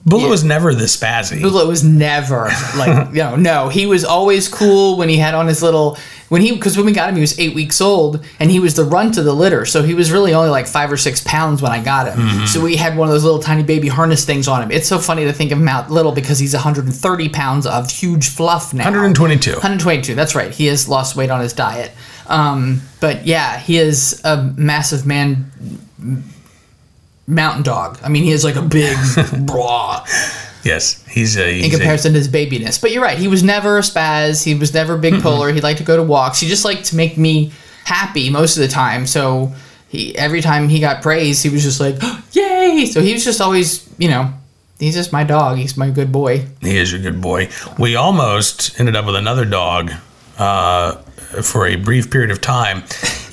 [0.07, 0.29] Bullet Yeah.
[0.31, 1.41] was never this spazzy.
[1.41, 5.47] Bullet was never like you know no he was always cool when he had on
[5.47, 5.97] his little
[6.29, 8.75] when he because when we got him he was eight weeks old and he was
[8.75, 11.63] the runt of the litter so he was really only like five or six pounds
[11.63, 12.47] when I got him Mm-hmm.
[12.47, 14.99] so we had one of those little tiny baby harness things on him it's so
[14.99, 18.85] funny to think of him out little because he's 130 pounds of huge fluff now
[18.85, 19.53] 122.
[19.53, 21.91] 122 that's right he has lost weight on his diet
[22.27, 25.51] um, but yeah he is a massive man
[27.27, 28.97] mountain dog I mean he is like a big
[29.47, 30.05] blah
[30.65, 31.53] Yes, he's a.
[31.53, 32.81] He's in a- comparison to his babiness.
[32.81, 33.19] But you're right.
[33.19, 34.43] He was never a spaz.
[34.43, 35.53] He was never big polar.
[35.53, 36.41] He liked to go to walks.
[36.41, 37.53] He just liked to make me
[37.85, 39.07] happy most of the time.
[39.07, 39.53] So
[39.89, 41.97] he every time he got praise, he was just like,
[42.33, 44.33] "Yay!" So he was just always, you know,
[44.79, 45.59] he's just my dog.
[45.59, 46.47] He's my good boy.
[46.63, 47.51] He is a good boy.
[47.79, 49.93] We almost ended up with another dog
[50.39, 50.95] uh,
[51.43, 52.79] for a brief period of time.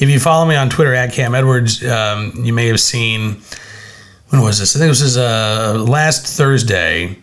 [0.01, 3.41] If you follow me on Twitter at Cam Edwards, um, you may have seen.
[4.31, 4.75] When was this?
[4.77, 7.17] I think this was uh, last Thursday.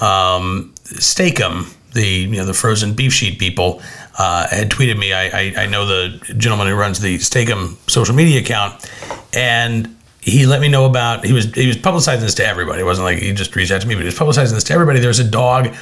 [0.00, 3.80] Um, Steakum, the you know the frozen beef sheet people,
[4.18, 5.12] uh, had tweeted me.
[5.12, 8.90] I, I I know the gentleman who runs the Steakum social media account,
[9.32, 12.80] and he let me know about he was he was publicizing this to everybody.
[12.80, 14.74] It wasn't like he just reached out to me, but he was publicizing this to
[14.74, 14.98] everybody.
[14.98, 15.72] There's a dog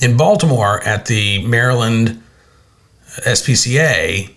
[0.00, 2.22] in Baltimore at the Maryland
[3.26, 4.32] SPCA,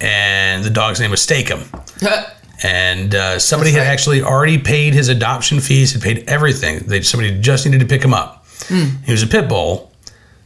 [0.00, 1.66] and the dog's name was Steakum.
[2.62, 3.92] And uh, somebody That's had right.
[3.92, 6.80] actually already paid his adoption fees, had paid everything.
[6.86, 8.44] They somebody just needed to pick him up.
[8.68, 9.92] He was a pit bull,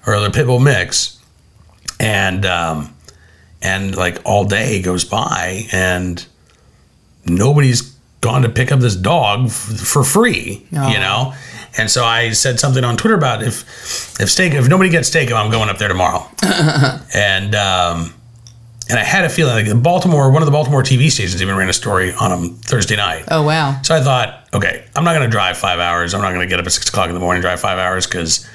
[0.06, 1.18] or a pit bull mix,
[1.98, 2.94] and um,
[3.62, 6.24] and like all day goes by, and
[7.24, 10.88] nobody's gone to pick up this dog f- for free, Oh.
[10.88, 11.34] you know.
[11.78, 13.62] And so I said something on Twitter about if
[14.20, 16.28] if steak if nobody gets steak, I'm going up there tomorrow.
[17.14, 18.14] and um,
[18.88, 21.56] and I had a feeling like the Baltimore, one of the Baltimore TV stations even
[21.56, 23.24] ran a story on him Thursday night.
[23.28, 23.80] Oh wow.
[23.82, 26.14] So I thought, okay, I'm not going to drive five hours.
[26.14, 27.78] I'm not going to get up at six o'clock in the morning and drive five
[27.78, 28.48] hours because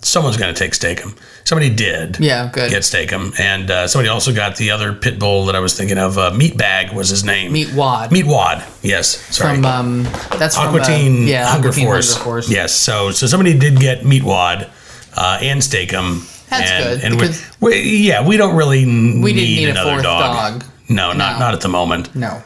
[0.00, 1.16] someone's going to take Steakum.
[1.44, 2.18] Somebody did.
[2.20, 2.70] Yeah, good.
[2.70, 5.98] Get Steakum, and uh, somebody also got the other pit bull that I was thinking
[5.98, 6.16] of.
[6.16, 7.52] Uh, Meat Bag was his name.
[7.52, 8.12] Meat Wad.
[8.12, 8.64] Meat Wad.
[8.82, 9.18] Yes.
[9.34, 9.56] Sorry.
[9.56, 10.02] from um
[10.38, 12.14] that's from, Aqua uh, yeah, Hunger, Teen Force.
[12.14, 12.50] Hunger Force.
[12.50, 12.74] Yes.
[12.74, 14.70] So so somebody did get Meat Wad
[15.14, 16.30] uh, and Steakum.
[16.58, 19.68] That's and, good, And we, because- we, yeah, we don't really We need, didn't need
[19.68, 20.60] a another fourth dog.
[20.60, 20.64] dog.
[20.88, 21.38] No, not No.
[21.38, 22.14] not at the moment.
[22.14, 22.42] No.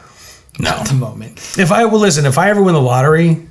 [0.59, 0.69] No.
[0.71, 1.37] At the moment.
[1.57, 3.47] If I will listen, if I ever win the lottery,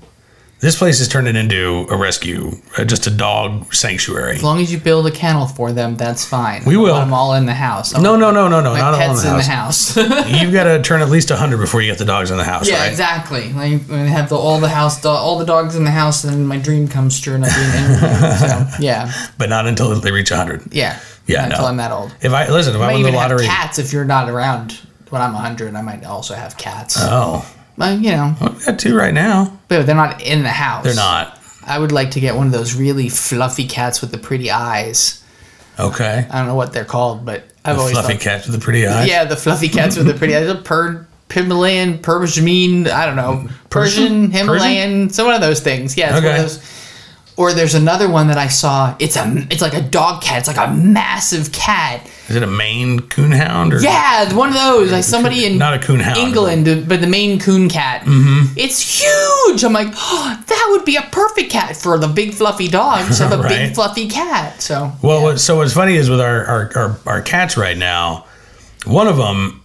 [0.60, 4.34] this place is turning into a rescue, uh, just a dog sanctuary.
[4.36, 6.64] As long as you build a kennel for them, that's fine.
[6.64, 6.94] We will.
[6.94, 7.94] Want them all in the house.
[7.94, 9.42] I No, want no, no, no, no, My not all in pets the in the
[9.44, 9.96] house.
[10.42, 12.68] You've got to turn at least hundred before you get the dogs in the house,
[12.68, 12.90] yeah, right?
[12.90, 13.52] exactly.
[13.52, 16.32] Like I have the, all the house, do- all the dogs in the house, and
[16.32, 18.48] then my dream comes true, and I do an interview.
[18.48, 20.72] so yeah, But not until they reach hundred.
[20.74, 21.54] yeah, Yeah, Not no.
[21.54, 22.14] Until I'm that old.
[22.20, 24.04] If I listen, if I I, might win the even lottery, have cats if you're
[24.04, 24.72] not around
[25.10, 25.74] when I'm 100.
[25.74, 26.96] I might also have cats.
[26.98, 29.58] oh, Well, you know, well, we got two right now.
[29.68, 30.84] but they're not in the house.
[30.84, 31.38] They're not.
[31.64, 35.22] I would like to get one of those really fluffy cats with the pretty eyes.
[35.78, 36.26] Okay.
[36.30, 38.62] I don't know what they're called, but I've The always fluffy thought, cats with the
[38.64, 39.06] pretty eyes.
[39.08, 40.48] Yeah, the fluffy cats with the pretty eyes.
[40.48, 44.30] A per Himalayan, Persian, I don't know, Persian?
[44.30, 45.96] Persian, Himalayan, some one of those things.
[45.96, 46.36] Yeah, it's one Okay.
[46.36, 46.74] of those.
[47.36, 48.96] Or there's another one that I saw.
[48.98, 50.38] It's a, it's like a dog cat.
[50.38, 52.04] It's like a massive cat.
[52.28, 53.80] Is it a Maine coonhound or?
[53.80, 54.92] Yeah, one of those.
[54.92, 56.16] Like somebody in Not a coonhound.
[56.16, 58.02] England, but the Maine Coon cat.
[58.02, 58.52] Mm-hmm.
[58.58, 59.64] It's huge.
[59.64, 63.18] I'm like, oh, that would be a perfect cat for the big fluffy dogs.
[63.18, 63.48] Have a Right.
[63.48, 64.60] big fluffy cat.
[64.60, 68.26] So Well, what, so what's funny is with our, our, our, our cats right now,
[68.84, 69.57] one of them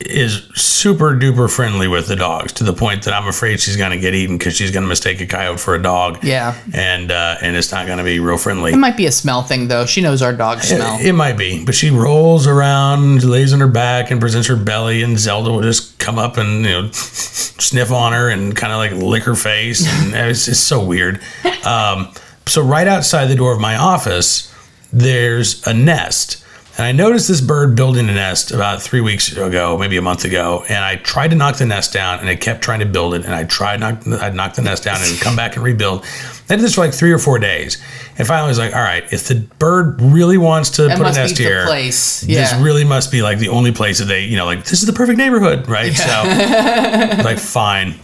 [0.00, 3.90] is super duper friendly with the dogs to the point that I'm afraid she's going
[3.90, 6.22] to get eaten because she's going to mistake a coyote for a dog.
[6.22, 6.56] Yeah.
[6.72, 8.72] And uh, and it's not going to be real friendly.
[8.72, 9.86] it might be a smell thing though.
[9.86, 10.98] She knows our dog smell.
[11.00, 14.56] It, it might be, but she rolls around, lays on her back, and presents her
[14.56, 18.72] belly, and Zelda will just come up and you know sniff on her and kind
[18.72, 21.20] of like lick her face, and it's just so weird.
[21.64, 22.12] Um,
[22.46, 24.54] so right outside the door of my office,
[24.92, 26.42] there's a nest,
[26.78, 30.24] And I noticed this bird building a nest about three weeks ago, maybe a month
[30.24, 33.14] ago, and I tried to knock the nest down, and it kept trying to build
[33.14, 36.04] it, and I tried knock, I'd knock the nest down and come back and rebuild.
[36.48, 37.82] I did this for like three or four days,
[38.16, 41.08] and finally I was like, all right, if the bird really wants to That put
[41.08, 42.22] a nest here, place.
[42.52, 44.86] this really must be like the only place that they, you know, like this is
[44.86, 45.92] the perfect neighborhood, right?
[45.92, 46.04] So,
[47.24, 47.96] like, fine,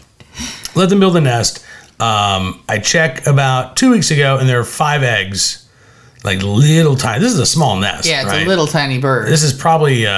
[0.75, 1.65] let them build a nest.
[2.01, 5.64] Um, I check about two weeks ago, and there are five eggs,
[6.25, 7.21] like little tiny.
[7.21, 8.09] This is a small nest.
[8.09, 8.47] yeah, it's right?
[8.47, 9.29] a little tiny bird.
[9.29, 10.13] This is probably a,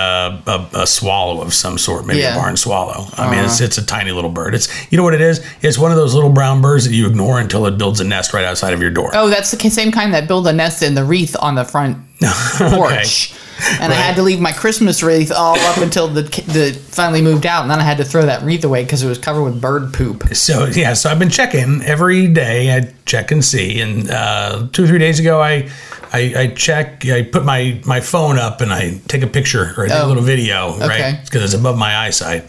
[0.47, 2.29] a, a swallow of some sort, maybe Yeah.
[2.29, 2.38] Uh-huh.
[2.38, 3.07] a barn swallow.
[3.14, 4.55] I mean, it's, it's a tiny little bird.
[4.55, 5.45] It's you know what it is?
[5.62, 8.33] It's one of those little brown birds that you ignore until it builds a nest
[8.33, 9.11] right outside of your door.
[9.14, 11.99] oh, that's the same kind that build a nest in the wreath on the front
[12.59, 13.35] porch.
[13.81, 17.47] And I had to leave my Christmas wreath all up until the the finally moved
[17.47, 19.61] out, and then I had to throw that wreath away because it was covered with
[19.61, 20.35] bird poop.
[20.35, 22.77] So yeah, so I've been checking every day.
[22.77, 25.71] I check and see, and uh, two or three days ago, I,
[26.12, 27.07] I I check.
[27.07, 30.03] I put my my phone up and I take a picture or I take a
[30.03, 30.09] Oh.
[30.09, 30.87] little video, Okay.
[30.87, 31.21] right?
[31.25, 32.45] Because it's above my eyesight,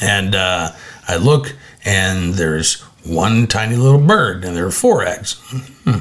[0.00, 0.70] and uh,
[1.06, 5.34] I look, and there's one tiny little bird, and there are four eggs.
[5.84, 5.98] Hmm.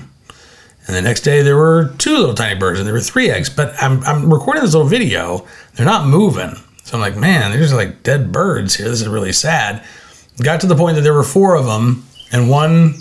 [0.87, 3.49] And the next day there were two little tiny birds, and there were three eggs.
[3.49, 5.45] But I'm I'm recording this little video.
[5.75, 6.55] They're not moving.
[6.83, 8.87] So I'm like, man, there's like dead birds here.
[8.87, 9.83] This is really sad.
[10.41, 12.95] Got to the point that there were four of them, and one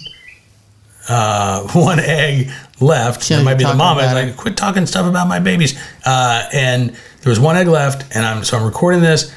[1.08, 3.30] uh, one egg left.
[3.30, 3.98] Yeah, it might be the mom.
[3.98, 5.78] I was like, quit talking stuff about my babies.
[6.04, 9.32] Uh, and there was one egg left, and I'm so I'm recording this.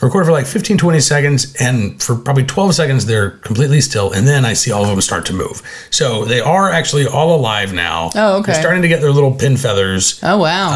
[0.00, 4.12] Record for like 15, 20 seconds, and for probably 12 seconds, they're completely still.
[4.12, 5.60] And then I see all of them start to move.
[5.90, 8.10] So they are actually all alive now.
[8.14, 8.52] Oh, okay.
[8.52, 10.20] They're starting to get their little pin feathers.
[10.22, 10.70] Oh wow!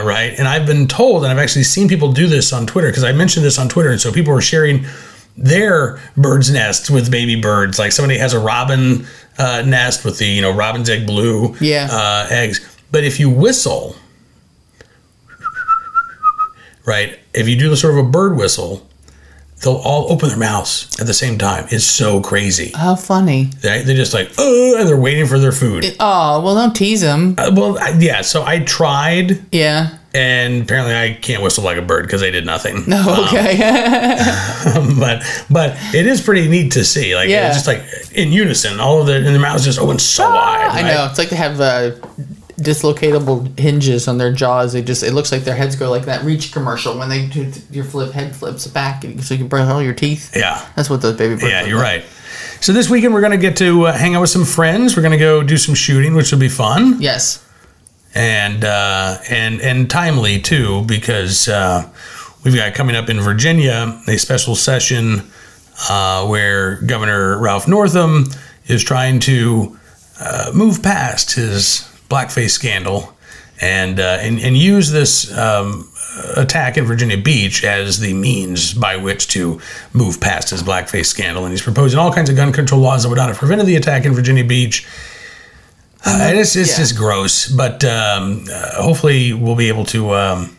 [0.00, 0.34] Uh, right.
[0.38, 3.12] And I've been told, and I've actually seen people do this on Twitter because I
[3.12, 3.90] mentioned this on Twitter.
[3.90, 4.84] And so people were sharing
[5.38, 7.78] their bird's nests with baby birds.
[7.78, 9.06] Like somebody has a robin
[9.38, 11.88] uh, nest with the, you know, robin's egg blue Yeah.
[11.90, 12.60] uh, eggs.
[12.90, 13.96] But if you whistle,
[16.86, 18.86] right, if you do the sort of a bird whistle,
[19.62, 21.66] they'll all open their mouths at the same time.
[21.70, 22.72] It's so crazy.
[22.74, 23.50] How funny!
[23.64, 23.84] Right?
[23.84, 25.84] They're just like, oh, and they're waiting for their food.
[26.00, 27.34] Oh well, don't tease them.
[27.38, 28.20] Uh, well, I, yeah.
[28.22, 29.96] So I tried Yeah.
[30.14, 32.84] and apparently I can't whistle like a bird because I did nothing.
[32.86, 33.24] No.
[33.28, 33.56] Okay.
[34.98, 37.14] but but it is pretty neat to see.
[37.14, 37.48] Like Yeah.
[37.48, 37.82] it's just like
[38.16, 40.68] in unison, all of the and their mouths just open so wide.
[40.70, 40.94] I right?
[40.94, 41.06] know.
[41.08, 41.92] It's like they have uh,
[42.58, 44.72] dislocatable hinges on their jaws.
[44.72, 47.52] They just it looks like their heads go like that Reach commercial when they do
[47.70, 50.34] your flip head flips back so you can brush all your teeth.
[50.36, 50.64] Yeah.
[50.74, 51.44] That's what those baby birds.
[51.44, 52.02] Yeah, you're like.
[52.02, 52.04] right.
[52.60, 54.96] So this weekend we're gonna get to uh, hang out with some friends.
[54.96, 57.44] We're gonna go do some shooting, which will be fun Yes.
[58.14, 61.86] and uh, and and timely too because uh,
[62.44, 65.22] we've got coming up in Virginia a special session
[65.90, 68.24] uh, where Governor Ralph Northam
[68.66, 69.78] is trying to
[70.18, 73.12] uh, move past his blackface scandal
[73.60, 75.90] and uh, and, and use this um,
[76.36, 79.60] attack in Virginia Beach as the means by which to
[79.92, 81.44] move past his blackface scandal.
[81.44, 83.76] And he's proposing all kinds of gun control laws that would not have prevented the
[83.76, 84.86] attack in Virginia Beach.
[86.04, 86.76] Uh, and it's it's Yeah.
[86.78, 90.56] just gross, but um, uh, hopefully we'll be able to um,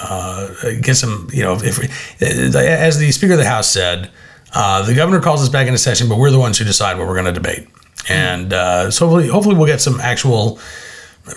[0.00, 0.48] uh,
[0.80, 1.28] get some.
[1.32, 1.78] You know, if
[2.22, 4.10] uh, as the Speaker of the House said,
[4.54, 7.06] uh, the governor calls us back into session, but we're the ones who decide what
[7.06, 7.68] we're going to debate.
[8.08, 10.58] And uh, so hopefully, hopefully we'll get some actual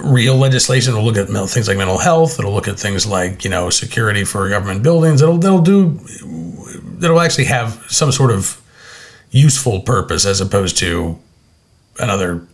[0.01, 0.93] real legislation.
[0.93, 2.39] It'll look at things like mental health.
[2.39, 5.21] It'll look at things like you know security for government buildings.
[5.21, 5.99] It'll that'll do
[6.99, 8.61] that'll actually have some sort of
[9.31, 11.17] useful purpose as opposed to
[11.99, 12.45] another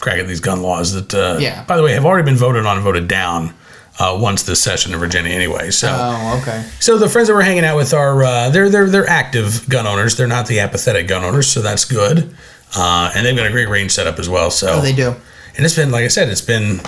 [0.00, 1.64] crack at these gun laws that, uh, Yeah.
[1.64, 3.52] by the way, have already been voted on and voted down
[3.98, 5.70] uh, once this session in Virginia anyway.
[5.72, 6.64] So, Oh, okay.
[6.78, 9.86] so the friends that we're hanging out with are uh, they're they're they're active gun
[9.88, 10.16] owners.
[10.16, 12.32] They're not the apathetic gun owners, so that's good.
[12.76, 14.50] Uh, and they've got a great range set up as well.
[14.50, 15.14] So Oh, they do.
[15.56, 16.80] and it's been like I said, it's been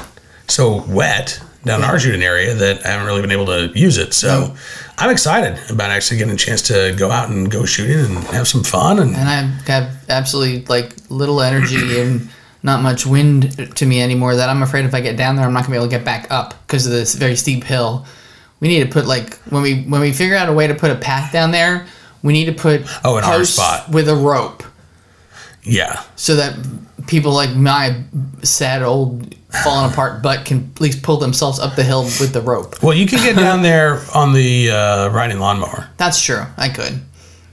[0.49, 4.15] so wet down our shooting area that I haven't really been able to use it.
[4.15, 4.55] So
[4.99, 8.49] I'm excited about actually getting a chance to go out and go shooting and have
[8.49, 12.29] some fun and And I have absolutely like little energy and
[12.63, 14.37] not much wind to me anymore.
[14.37, 16.05] That I'm afraid if I get down there, I'm not gonna be able to get
[16.05, 18.07] back up because of this very steep hill.
[18.61, 20.91] We need to put like when we when we figure out a way to put
[20.91, 21.87] a path down there,
[22.23, 23.89] we need to put Oh, in our spot.
[23.91, 24.63] with a rope
[25.63, 26.03] yeah.
[26.17, 26.57] so that
[27.07, 28.03] people like my
[28.43, 32.41] sad old falling apart butt can at least pull themselves up the hill with the
[32.41, 32.83] rope.
[32.83, 35.89] Well, you can get down there on the uh, riding lawnmower.
[35.97, 36.45] That's true.
[36.57, 37.01] I could.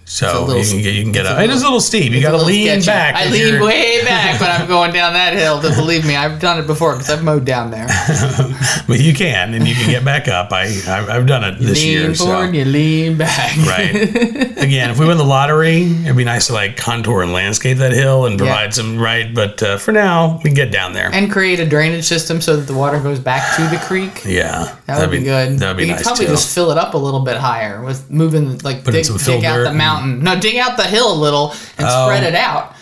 [0.10, 2.14] So you can get you can get a it is a little steep.
[2.14, 2.86] You got to It's a little lean sketchy.
[2.98, 3.16] back.
[3.16, 5.62] I lean you're- way back when I'm going down that hill.
[5.62, 7.88] To believe me, I've done it before because I've mowed down there.
[8.88, 10.54] but you can and you can get back up.
[10.54, 12.16] I I've, done it this lean year.
[12.16, 12.52] forward, So.
[12.54, 13.58] you lean back.
[13.58, 13.94] Right.
[14.58, 17.92] Again, if we win the lottery, it'd be nice to like contour and landscape that
[17.92, 19.34] hill and provide some right.
[19.36, 21.10] But uh, for now, we can get down there.
[21.14, 24.24] and create a drainage system so that the water goes back to the creek.
[24.26, 25.60] yeah, That would be, good.
[25.60, 26.32] That'd be we nice could probably too.
[26.32, 29.58] just fill it up a little bit higher with moving, like Put dig, dig out
[29.64, 30.24] the and- mountain.
[30.24, 32.06] No, dig out the hill a little and Oh.
[32.06, 32.74] spread it out.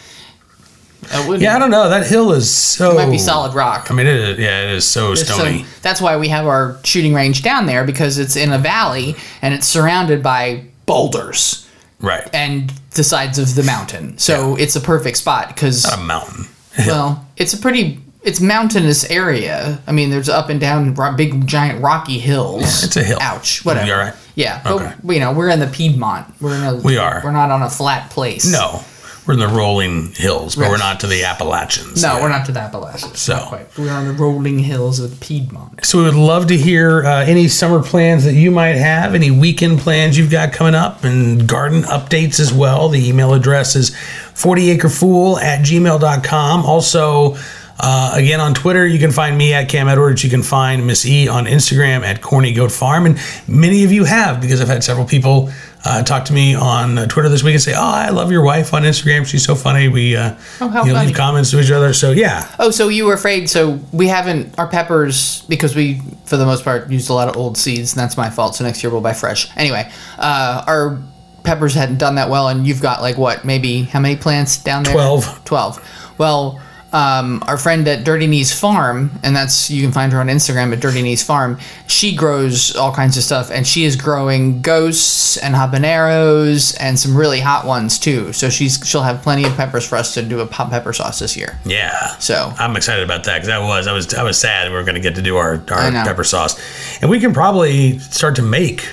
[1.38, 1.88] Yeah, I don't know.
[1.90, 2.92] That hill is so.
[2.92, 3.92] it might be solid rock.
[3.92, 5.66] I mean, it is, yeah, it is so So stony.
[5.84, 9.54] that's why we have our shooting range down there because it's in a valley and
[9.54, 11.68] it's surrounded by boulders
[12.00, 12.28] right.
[12.34, 14.18] and the sides of the mountain.
[14.18, 16.46] So it's a perfect spot because a mountain.
[16.88, 19.80] well, it's a pretty it's mountainous area.
[19.88, 22.84] I mean, there's up and down ro- big giant rocky hills.
[22.84, 23.20] it's a hill.
[23.22, 23.64] Ouch.
[23.64, 23.86] Whatever.
[23.88, 24.14] You all right?
[24.36, 24.94] Yeah, Okay.
[25.04, 26.28] but you know we're in the Piedmont.
[26.42, 27.22] We're in a We are.
[27.24, 28.52] We're not on a flat place.
[28.52, 28.84] No,
[29.26, 30.72] we're in the rolling hills, but Right.
[30.72, 32.02] we're not to the Appalachians.
[32.04, 32.22] No, yet.
[32.22, 33.18] we're not to the Appalachians.
[33.18, 35.86] So- We're on the rolling hills of Piedmont.
[35.86, 39.32] So we would love to hear uh, any summer plans that you might have, any
[39.32, 42.90] weekend plans you've got coming up, and garden updates as well.
[42.90, 43.92] The email address is
[44.36, 46.66] 40acrefool at gmail.com.
[46.66, 47.38] Also,
[47.80, 50.24] uh, again, on Twitter, you can find me at Cam Edwards.
[50.24, 53.06] You can find Miss E on Instagram at Corny Goat Farm.
[53.06, 55.50] And many of you have, because I've had several people
[55.84, 58.44] uh, talk to me on uh, Twitter this week and say, Oh, I love your
[58.44, 59.26] wife on Instagram.
[59.26, 59.88] She's so funny.
[59.90, 61.08] We uh, Oh, you know, funny.
[61.08, 61.94] leave comments to each other.
[61.94, 62.50] So, yeah.
[62.60, 63.50] Oh, so you were afraid?
[63.50, 67.36] So we haven't our peppers because we, for the most part, used a lot of
[67.36, 68.56] old seeds, and that's my fault.
[68.56, 69.56] So next year we'll buy fresh.
[69.58, 70.98] Anyway, uh, our
[71.44, 74.84] peppers hadn't done that well, and you've got like what, maybe how many plants down
[74.84, 74.94] there?
[74.94, 75.42] 12.
[75.46, 76.14] Twelve.
[76.18, 76.62] Well,
[76.96, 80.72] um, our friend at Dirty Knees Farm, and that's you can find her on Instagram
[80.72, 81.60] at Dirty Knees Farm.
[81.88, 87.18] She grows all kinds of stuff, and she is growing ghosts and habaneros and some
[87.18, 88.32] really hot ones too.
[88.32, 91.20] So she's she'll have plenty of peppers for us to do a hot pepper sauce
[91.20, 91.60] this year.
[91.66, 92.16] Yeah.
[92.20, 94.84] So I'm excited about that because I was I was I was sad we were
[94.84, 96.58] going to get to do our, our pepper sauce,
[97.02, 98.88] and we can probably start to make.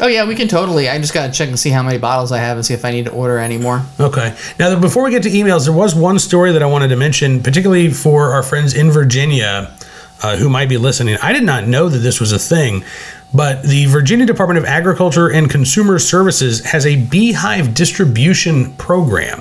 [0.00, 0.88] Oh yeah, we can totally.
[0.88, 2.90] I just gotta check and see how many bottles I have and see if I
[2.90, 3.82] need to order any more.
[3.98, 4.34] Okay.
[4.58, 7.42] Now, before we get to emails, there was one story that I wanted to mention,
[7.42, 9.76] particularly for our friends in Virginia
[10.22, 11.16] uh, who might be listening.
[11.22, 12.82] I did not know that this was a thing,
[13.34, 19.40] but the Virginia Department of Agriculture and Consumer Services has a beehive distribution program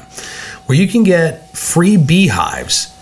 [0.65, 2.93] where you can get free beehives,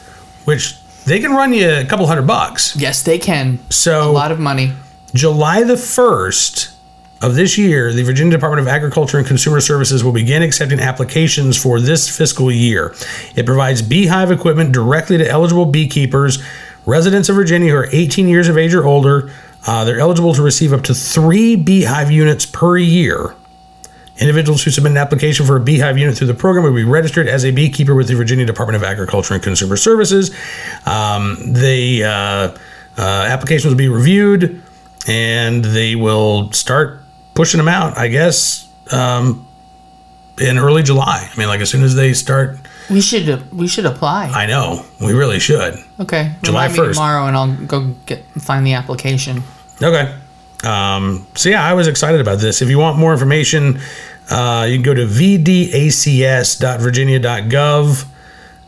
[0.46, 2.76] which they can run you a couple hundred bucks.
[2.76, 3.60] Yes, they can.
[3.70, 4.74] So A lot of money.
[5.14, 6.77] July the 1st
[7.22, 11.62] of this year, the Virginia Department of Agriculture and Consumer Services will begin accepting applications
[11.62, 12.94] for this fiscal year.
[13.36, 16.44] It provides beehive equipment directly to eligible beekeepers,
[16.86, 19.32] residents of Virginia who are 18 years of age or older.
[19.66, 23.36] Uh, they're eligible to receive up to three beehive units per year.
[24.20, 27.28] Individuals who submit an application for a beehive unit through the program will be registered
[27.28, 30.32] as a beekeeper with the Virginia Department of Agriculture and Consumer Services.
[30.86, 32.58] Um, the uh, uh,
[32.98, 34.64] applications will be reviewed
[35.08, 37.02] and they will start
[37.38, 39.48] pushing them out, I guess, um,
[40.40, 41.30] in early July.
[41.32, 42.58] I mean, like as soon as they start,
[42.90, 44.30] We should we should apply.
[44.34, 45.76] I know we really should.
[46.00, 46.34] okay.
[46.44, 46.94] July 1st.
[46.94, 49.44] tomorrow, and I'll go get find the application.
[49.82, 50.14] Okay.
[50.64, 52.62] Um, so yeah, I was excited about this.
[52.64, 53.80] If you want more information,
[54.32, 58.06] uh, you can go to vdacs.virginia.gov,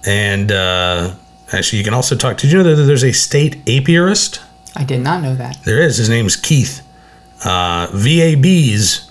[0.05, 1.13] and uh,
[1.51, 2.37] actually, you can also talk.
[2.37, 4.39] Did you know that there's a state apiarist?
[4.75, 5.57] I did not know that.
[5.65, 5.97] There is.
[5.97, 6.83] His name's Keith.
[7.43, 9.05] Uh, VABs.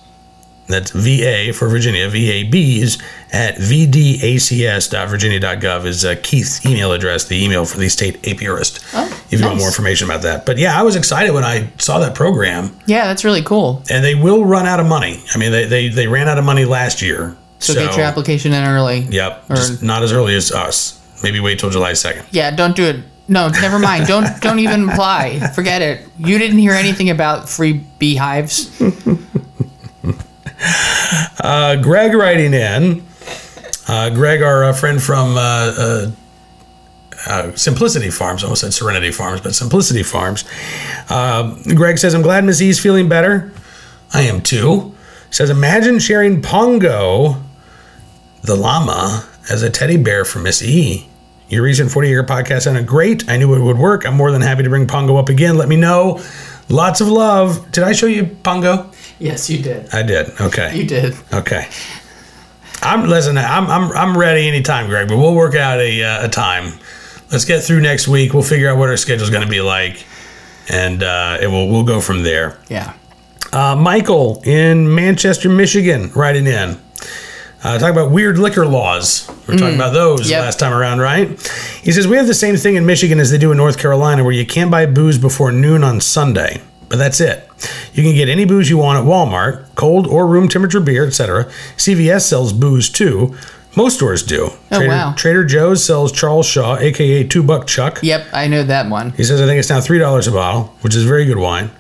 [0.67, 2.09] That's VA for Virginia.
[2.11, 3.01] VABs
[3.33, 8.85] at vdacs.virginia.gov is uh, Keith's email address, the email for the state apiarist.
[8.95, 10.45] Oh, if you want more information about that.
[10.47, 13.83] But yeah, I was excited when I saw that program Yeah, that's really cool.
[13.91, 15.23] and they will run out of money.
[15.35, 17.35] I mean, they, they, they ran out of money last year.
[17.61, 19.01] So, get your application in early.
[19.01, 20.95] Yep, Or- just not as early as us.
[21.23, 22.27] Maybe wait till July second.
[22.31, 22.97] Yeah, don't do it.
[23.29, 24.07] No, never mind.
[24.07, 25.41] Don't don't even apply.
[25.55, 26.07] Forget it.
[26.19, 28.71] You didn't hear anything about free beehives.
[31.41, 33.03] Uh, Greg writing in.
[33.87, 36.11] Uh, Greg, our uh, friend from uh, uh,
[37.27, 40.45] uh, Simplicity Farms, I almost said Serenity Farms, but Simplicity Farms.
[41.09, 43.53] Greg says, "I'm glad Miss E's feeling better.
[44.13, 44.95] I am too."
[45.31, 47.43] Says, "Imagine sharing Pongo,
[48.43, 51.07] the llama, as a teddy bear for Miss E."
[51.49, 53.29] Your recent 40 year podcast sounded great.
[53.29, 54.07] I knew it would work.
[54.07, 55.57] I'm more than happy to bring Pongo up again.
[55.57, 56.23] Let me know.
[56.69, 57.73] Lots of love.
[57.73, 58.93] Did I show you Pongo?
[59.19, 59.93] Yes, you did.
[59.95, 60.29] I did.
[60.41, 60.77] Okay.
[60.77, 61.17] You did.
[61.33, 61.67] Okay.
[62.83, 63.39] I'm listen.
[63.39, 65.09] I'm I'm I'm ready anytime, Greg.
[65.09, 66.79] But we'll work out a uh, a time.
[67.33, 68.33] Let's get through next week.
[68.33, 70.07] We'll figure out what our schedule's going to be like,
[70.69, 72.59] and uh, it will we'll go from there.
[72.69, 72.95] Yeah.
[73.53, 76.79] Uh, Michael in Manchester, Michigan, writing in.
[77.63, 79.29] Uh, talk about weird liquor laws.
[79.49, 80.41] We are talking about those Yep.
[80.43, 81.29] last time around, right?
[81.83, 84.23] He says we have the same thing in Michigan as they do in North Carolina,
[84.23, 86.61] where you can't buy booze before noon on Sunday.
[86.89, 87.49] But that's it.
[87.93, 91.47] You can get any booze you want at Walmart, cold or room temperature beer, etc.
[91.77, 93.35] CVS sells booze too.
[93.77, 94.51] Most stores do.
[94.71, 95.15] Oh, Trader, wow.
[95.17, 97.99] Trader Joe's sells Charles Shaw, aka Two Buck Chuck.
[98.03, 99.11] Yep, I know that one.
[99.11, 101.71] He says I think it's now three dollars a bottle, which is very good wine.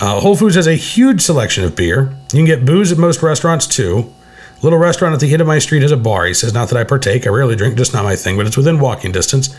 [0.00, 2.10] Uh, Whole Foods has a huge selection of beer.
[2.32, 4.12] You can get booze at most restaurants too.
[4.62, 6.24] Little restaurant at the end of my street has a bar.
[6.24, 7.26] He says, not that I partake.
[7.26, 9.54] I rarely drink, just not my thing, but it's within walking distance.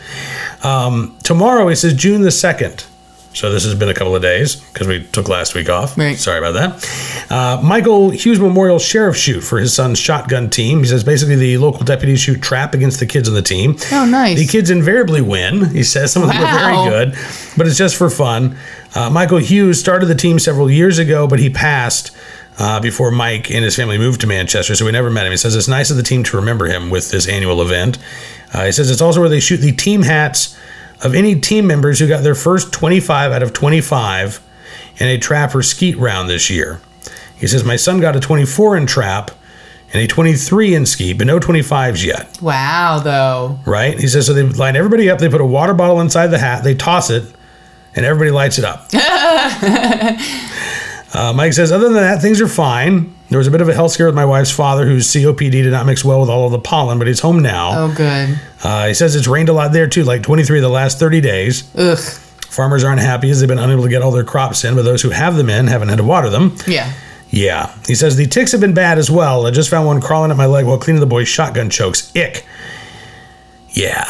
[0.63, 2.85] Um, tomorrow, he says June the second.
[3.33, 5.95] So this has been a couple of days because we took last week off.
[5.95, 6.17] Right.
[6.17, 7.29] Sorry about that.
[7.31, 10.79] Uh, Michael Hughes Memorial Sheriff shoot for his son's shotgun team.
[10.79, 13.75] He says basically the local deputies shoot trap against the kids on the team.
[13.91, 14.39] Oh, nice.
[14.39, 15.65] The kids invariably win.
[15.69, 16.89] He says some of them are Wow.
[16.89, 17.17] very good,
[17.55, 18.57] but it's just for fun.
[18.95, 22.09] Uh, Michael Hughes started the team several years ago, but he passed
[22.59, 25.31] uh, before Mike and his family moved to Manchester, so we never met him.
[25.31, 27.97] He says it's nice of the team to remember him with this annual event.
[28.53, 30.57] Uh, he says it's also where they shoot the team hats
[31.03, 34.41] of any team members who got their first 25 out of 25
[34.97, 36.81] in a trap or skeet round this year.
[37.37, 39.29] He says, My son got a 24 in trap
[39.93, 43.59] and a 23 in skeet, but no 25s yet Wow, though.
[43.65, 43.97] right?
[43.99, 46.63] He says so they line everybody up, they put a water bottle inside the hat,
[46.63, 47.23] they toss it,
[47.95, 48.87] and everybody lights it up.
[51.13, 53.13] uh, Mike says, other than that, things are fine.
[53.29, 55.71] There was a bit of a health scare with my wife's father, whose COPD did
[55.71, 57.83] not mix well with all of the pollen, but he's home now.
[57.85, 58.39] Oh, good.
[58.63, 61.21] Uh, he says it's rained a lot there too, like 23 of the last 30
[61.21, 61.73] days.
[61.75, 61.97] Ugh.
[61.97, 65.01] Farmers aren't happy as they've been unable to get all their crops in, but those
[65.01, 66.55] who have them in haven't had to water them.
[66.65, 66.91] Yeah.
[67.29, 67.73] Yeah.
[67.85, 69.45] He says the ticks have been bad as well.
[69.45, 72.15] I just found one crawling at my leg while cleaning the boy's shotgun chokes.
[72.15, 72.45] Ick.
[73.71, 74.05] Yeah.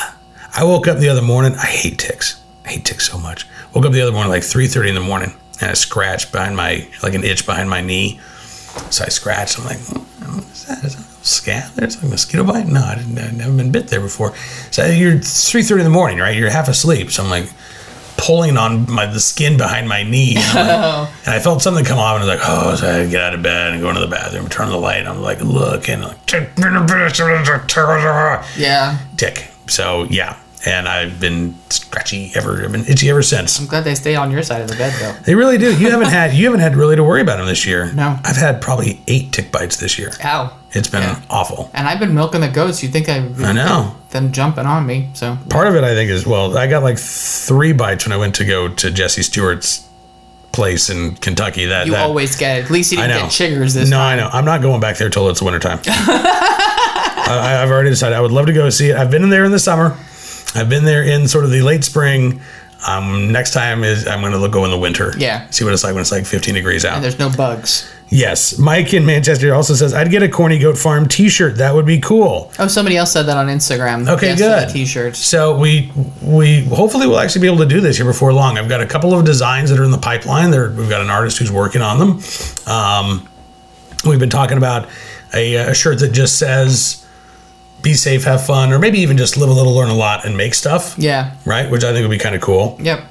[0.56, 1.56] I woke up the other morning.
[1.56, 2.42] I hate ticks.
[2.66, 3.48] I hate ticks so much.
[3.74, 6.88] Woke up the other morning like 3.30 in the morning and a scratch behind my,
[7.04, 8.20] like an itch behind my knee.
[8.92, 9.58] So I scratched.
[9.60, 11.72] I'm like, "Oh, is that, is that a scab?
[11.74, 12.68] There's like a mosquito bite?
[12.68, 14.36] No, I didn't, I've never been bit there before.
[14.72, 16.36] So you're 3.30 in the morning, right?
[16.36, 17.10] You're half asleep.
[17.12, 17.50] So I'm like,
[18.18, 20.36] pulling on my the skin behind my knee.
[20.38, 23.08] And, like- and I felt something come off, and I was like, oh, so I
[23.08, 25.00] get out of bed and go into the bathroom, turn on the light.
[25.00, 26.26] And I'm like, look, and like,
[28.58, 28.98] Yeah.
[29.18, 29.50] tick.
[29.68, 30.38] So yeah,
[30.68, 33.58] and I've been scratchy ever, I've been itchy ever since.
[33.58, 35.14] I'm glad they stay on your side of the bed, though.
[35.24, 35.76] They really do.
[35.78, 37.92] You haven't had you haven't had really to worry about them this year.
[37.94, 38.20] No.
[38.26, 40.12] I've had probably eight tick bites this year.
[40.24, 40.54] Ow.
[40.74, 41.22] It's been Yeah.
[41.30, 41.72] awful.
[41.74, 42.84] And I've been milking the goats.
[42.84, 43.20] You think I?
[43.40, 43.96] I know.
[44.10, 45.10] Them jumping on me.
[45.14, 48.18] So Part of it, I think, is well, I got like three bites when I
[48.18, 49.88] went to go to Jesse Stewart's
[50.52, 51.66] place in Kentucky.
[51.68, 52.66] That you that, always get it.
[52.66, 53.22] At least you didn't know.
[53.24, 54.20] get chiggers this no, time.
[54.20, 54.30] I know.
[54.34, 55.80] I'm not going back there till it's wintertime.
[57.30, 58.96] I, I've already decided I would love to go see it.
[58.98, 59.98] I've been in there in the summer.
[60.56, 62.42] I've been there in sort of the late spring.
[62.88, 65.14] Um, next time is I'm going to go in the winter.
[65.18, 65.50] Yeah.
[65.50, 66.96] See what it's like when it's like 15 degrees out.
[66.96, 67.92] And there's no bugs.
[68.10, 68.58] Yes.
[68.58, 71.58] Mike in Manchester also says I'd get a Corny Goat Farm T-shirt.
[71.58, 72.52] That would be cool.
[72.60, 74.08] Oh, somebody else said that on Instagram.
[74.08, 74.74] Okay, yesterday, good.
[74.74, 75.20] T-shirts.
[75.20, 75.92] So we
[76.22, 78.58] we hopefully will actually be able to do this here before long.
[78.58, 80.52] I've got a couple of designs that are in the pipeline.
[80.52, 82.22] There, we've got an artist who's working on them.
[82.66, 83.28] Um,
[84.06, 84.88] we've been talking about
[85.34, 87.06] a, a shirt that just says
[87.82, 90.36] "Be safe, have fun," or maybe even just live a little, learn a lot, and
[90.38, 90.96] make stuff.
[90.98, 91.32] Yeah.
[91.46, 92.78] Right, which I think would be kind of cool.
[92.82, 93.04] Yep.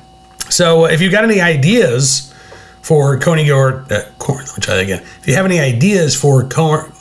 [0.49, 2.33] So if you've got any ideas
[2.83, 5.03] for Coney Goat, uh, corn, let me try that again.
[5.21, 6.93] If you have any ideas for corn,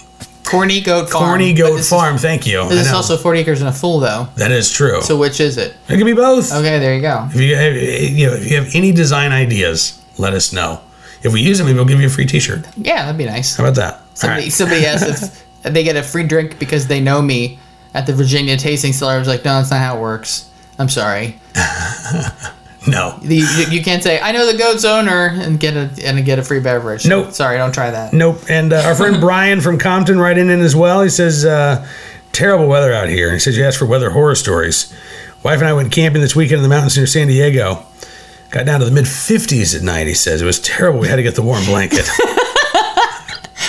[0.44, 1.26] Corny goat farm.
[1.26, 2.68] Corny Goat this is- Farm, thank you.
[2.70, 4.28] This is also 40 acres and a fool, though.
[4.36, 5.02] that is true.
[5.02, 5.74] So which is it?
[5.90, 6.54] it could be both.
[6.54, 7.28] Okay, there you go.
[7.34, 10.82] If you, if, you know, if you have any design ideas, let us know.
[11.24, 12.64] If we use them, maybe we'll give you a free T-shirt.
[12.78, 13.56] Yeah, that'd be nice.
[13.56, 14.02] How about that?
[14.14, 14.54] Somebody, right.
[14.54, 17.60] somebody asked if they get a free drink because they know me
[17.94, 19.14] at the Virginia tasting cellar.
[19.14, 20.50] I was like, no, that's not how it works.
[20.80, 21.40] I'm sorry.
[22.88, 26.24] No, The, you, you can't say I know the goat's owner and get a and
[26.24, 27.08] get a free beverage.
[27.08, 27.32] Nope.
[27.32, 28.14] Sorry, don't try that.
[28.14, 28.42] nope.
[28.48, 31.02] And uh, our friend Brian from Compton writing in as well.
[31.02, 31.84] He says, uh,
[32.32, 34.94] "Terrible weather out here." He says, "You asked for weather horror stories."
[35.42, 37.84] Wife and I went camping this weekend in the mountains near San Diego.
[38.52, 40.06] Got down to the mid 50s at night.
[40.06, 41.00] He says it was terrible.
[41.00, 42.08] We had to get the warm blanket.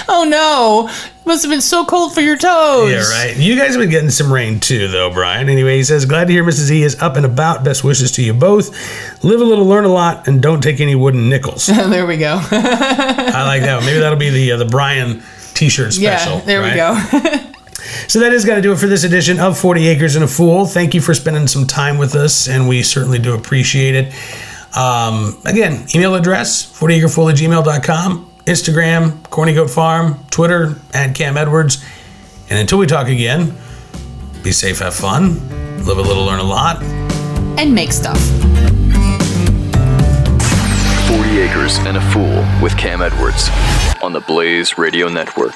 [0.08, 0.88] Oh no!
[0.88, 2.92] It must have been so cold for your toes.
[2.92, 3.36] Yeah, right.
[3.36, 5.48] You guys have been getting some rain too, though, Brian.
[5.48, 6.70] Anyway, he says, Glad to hear Mrs.
[6.70, 7.64] E is up and about.
[7.64, 8.70] Best wishes to you both.
[9.24, 11.66] Live a little, learn a lot, and don't take any wooden nickels.
[11.66, 12.38] there we go.
[12.50, 13.84] I like that one.
[13.86, 15.22] Maybe that'll be the uh, the Brian
[15.54, 16.34] t shirt special.
[16.34, 16.94] yeah, there we go.
[18.08, 20.28] So that is going to do it for this edition of 40 Acres and a
[20.28, 20.66] Fool.
[20.66, 24.14] Thank you for spending some time with us, and we certainly do appreciate it.
[24.76, 31.84] Um, again, email address 40acrefool at gmail.com, Instagram, Corny Goat Farm, Twitter, at Cam Edwards.
[32.48, 33.54] And until we talk again,
[34.42, 35.34] be safe, have fun,
[35.84, 36.82] live a little, learn a lot.
[37.58, 38.18] and make stuff.
[41.08, 43.48] 40 Acres and a Fool with Cam Edwards
[44.02, 45.54] on the Blaze Radio Network.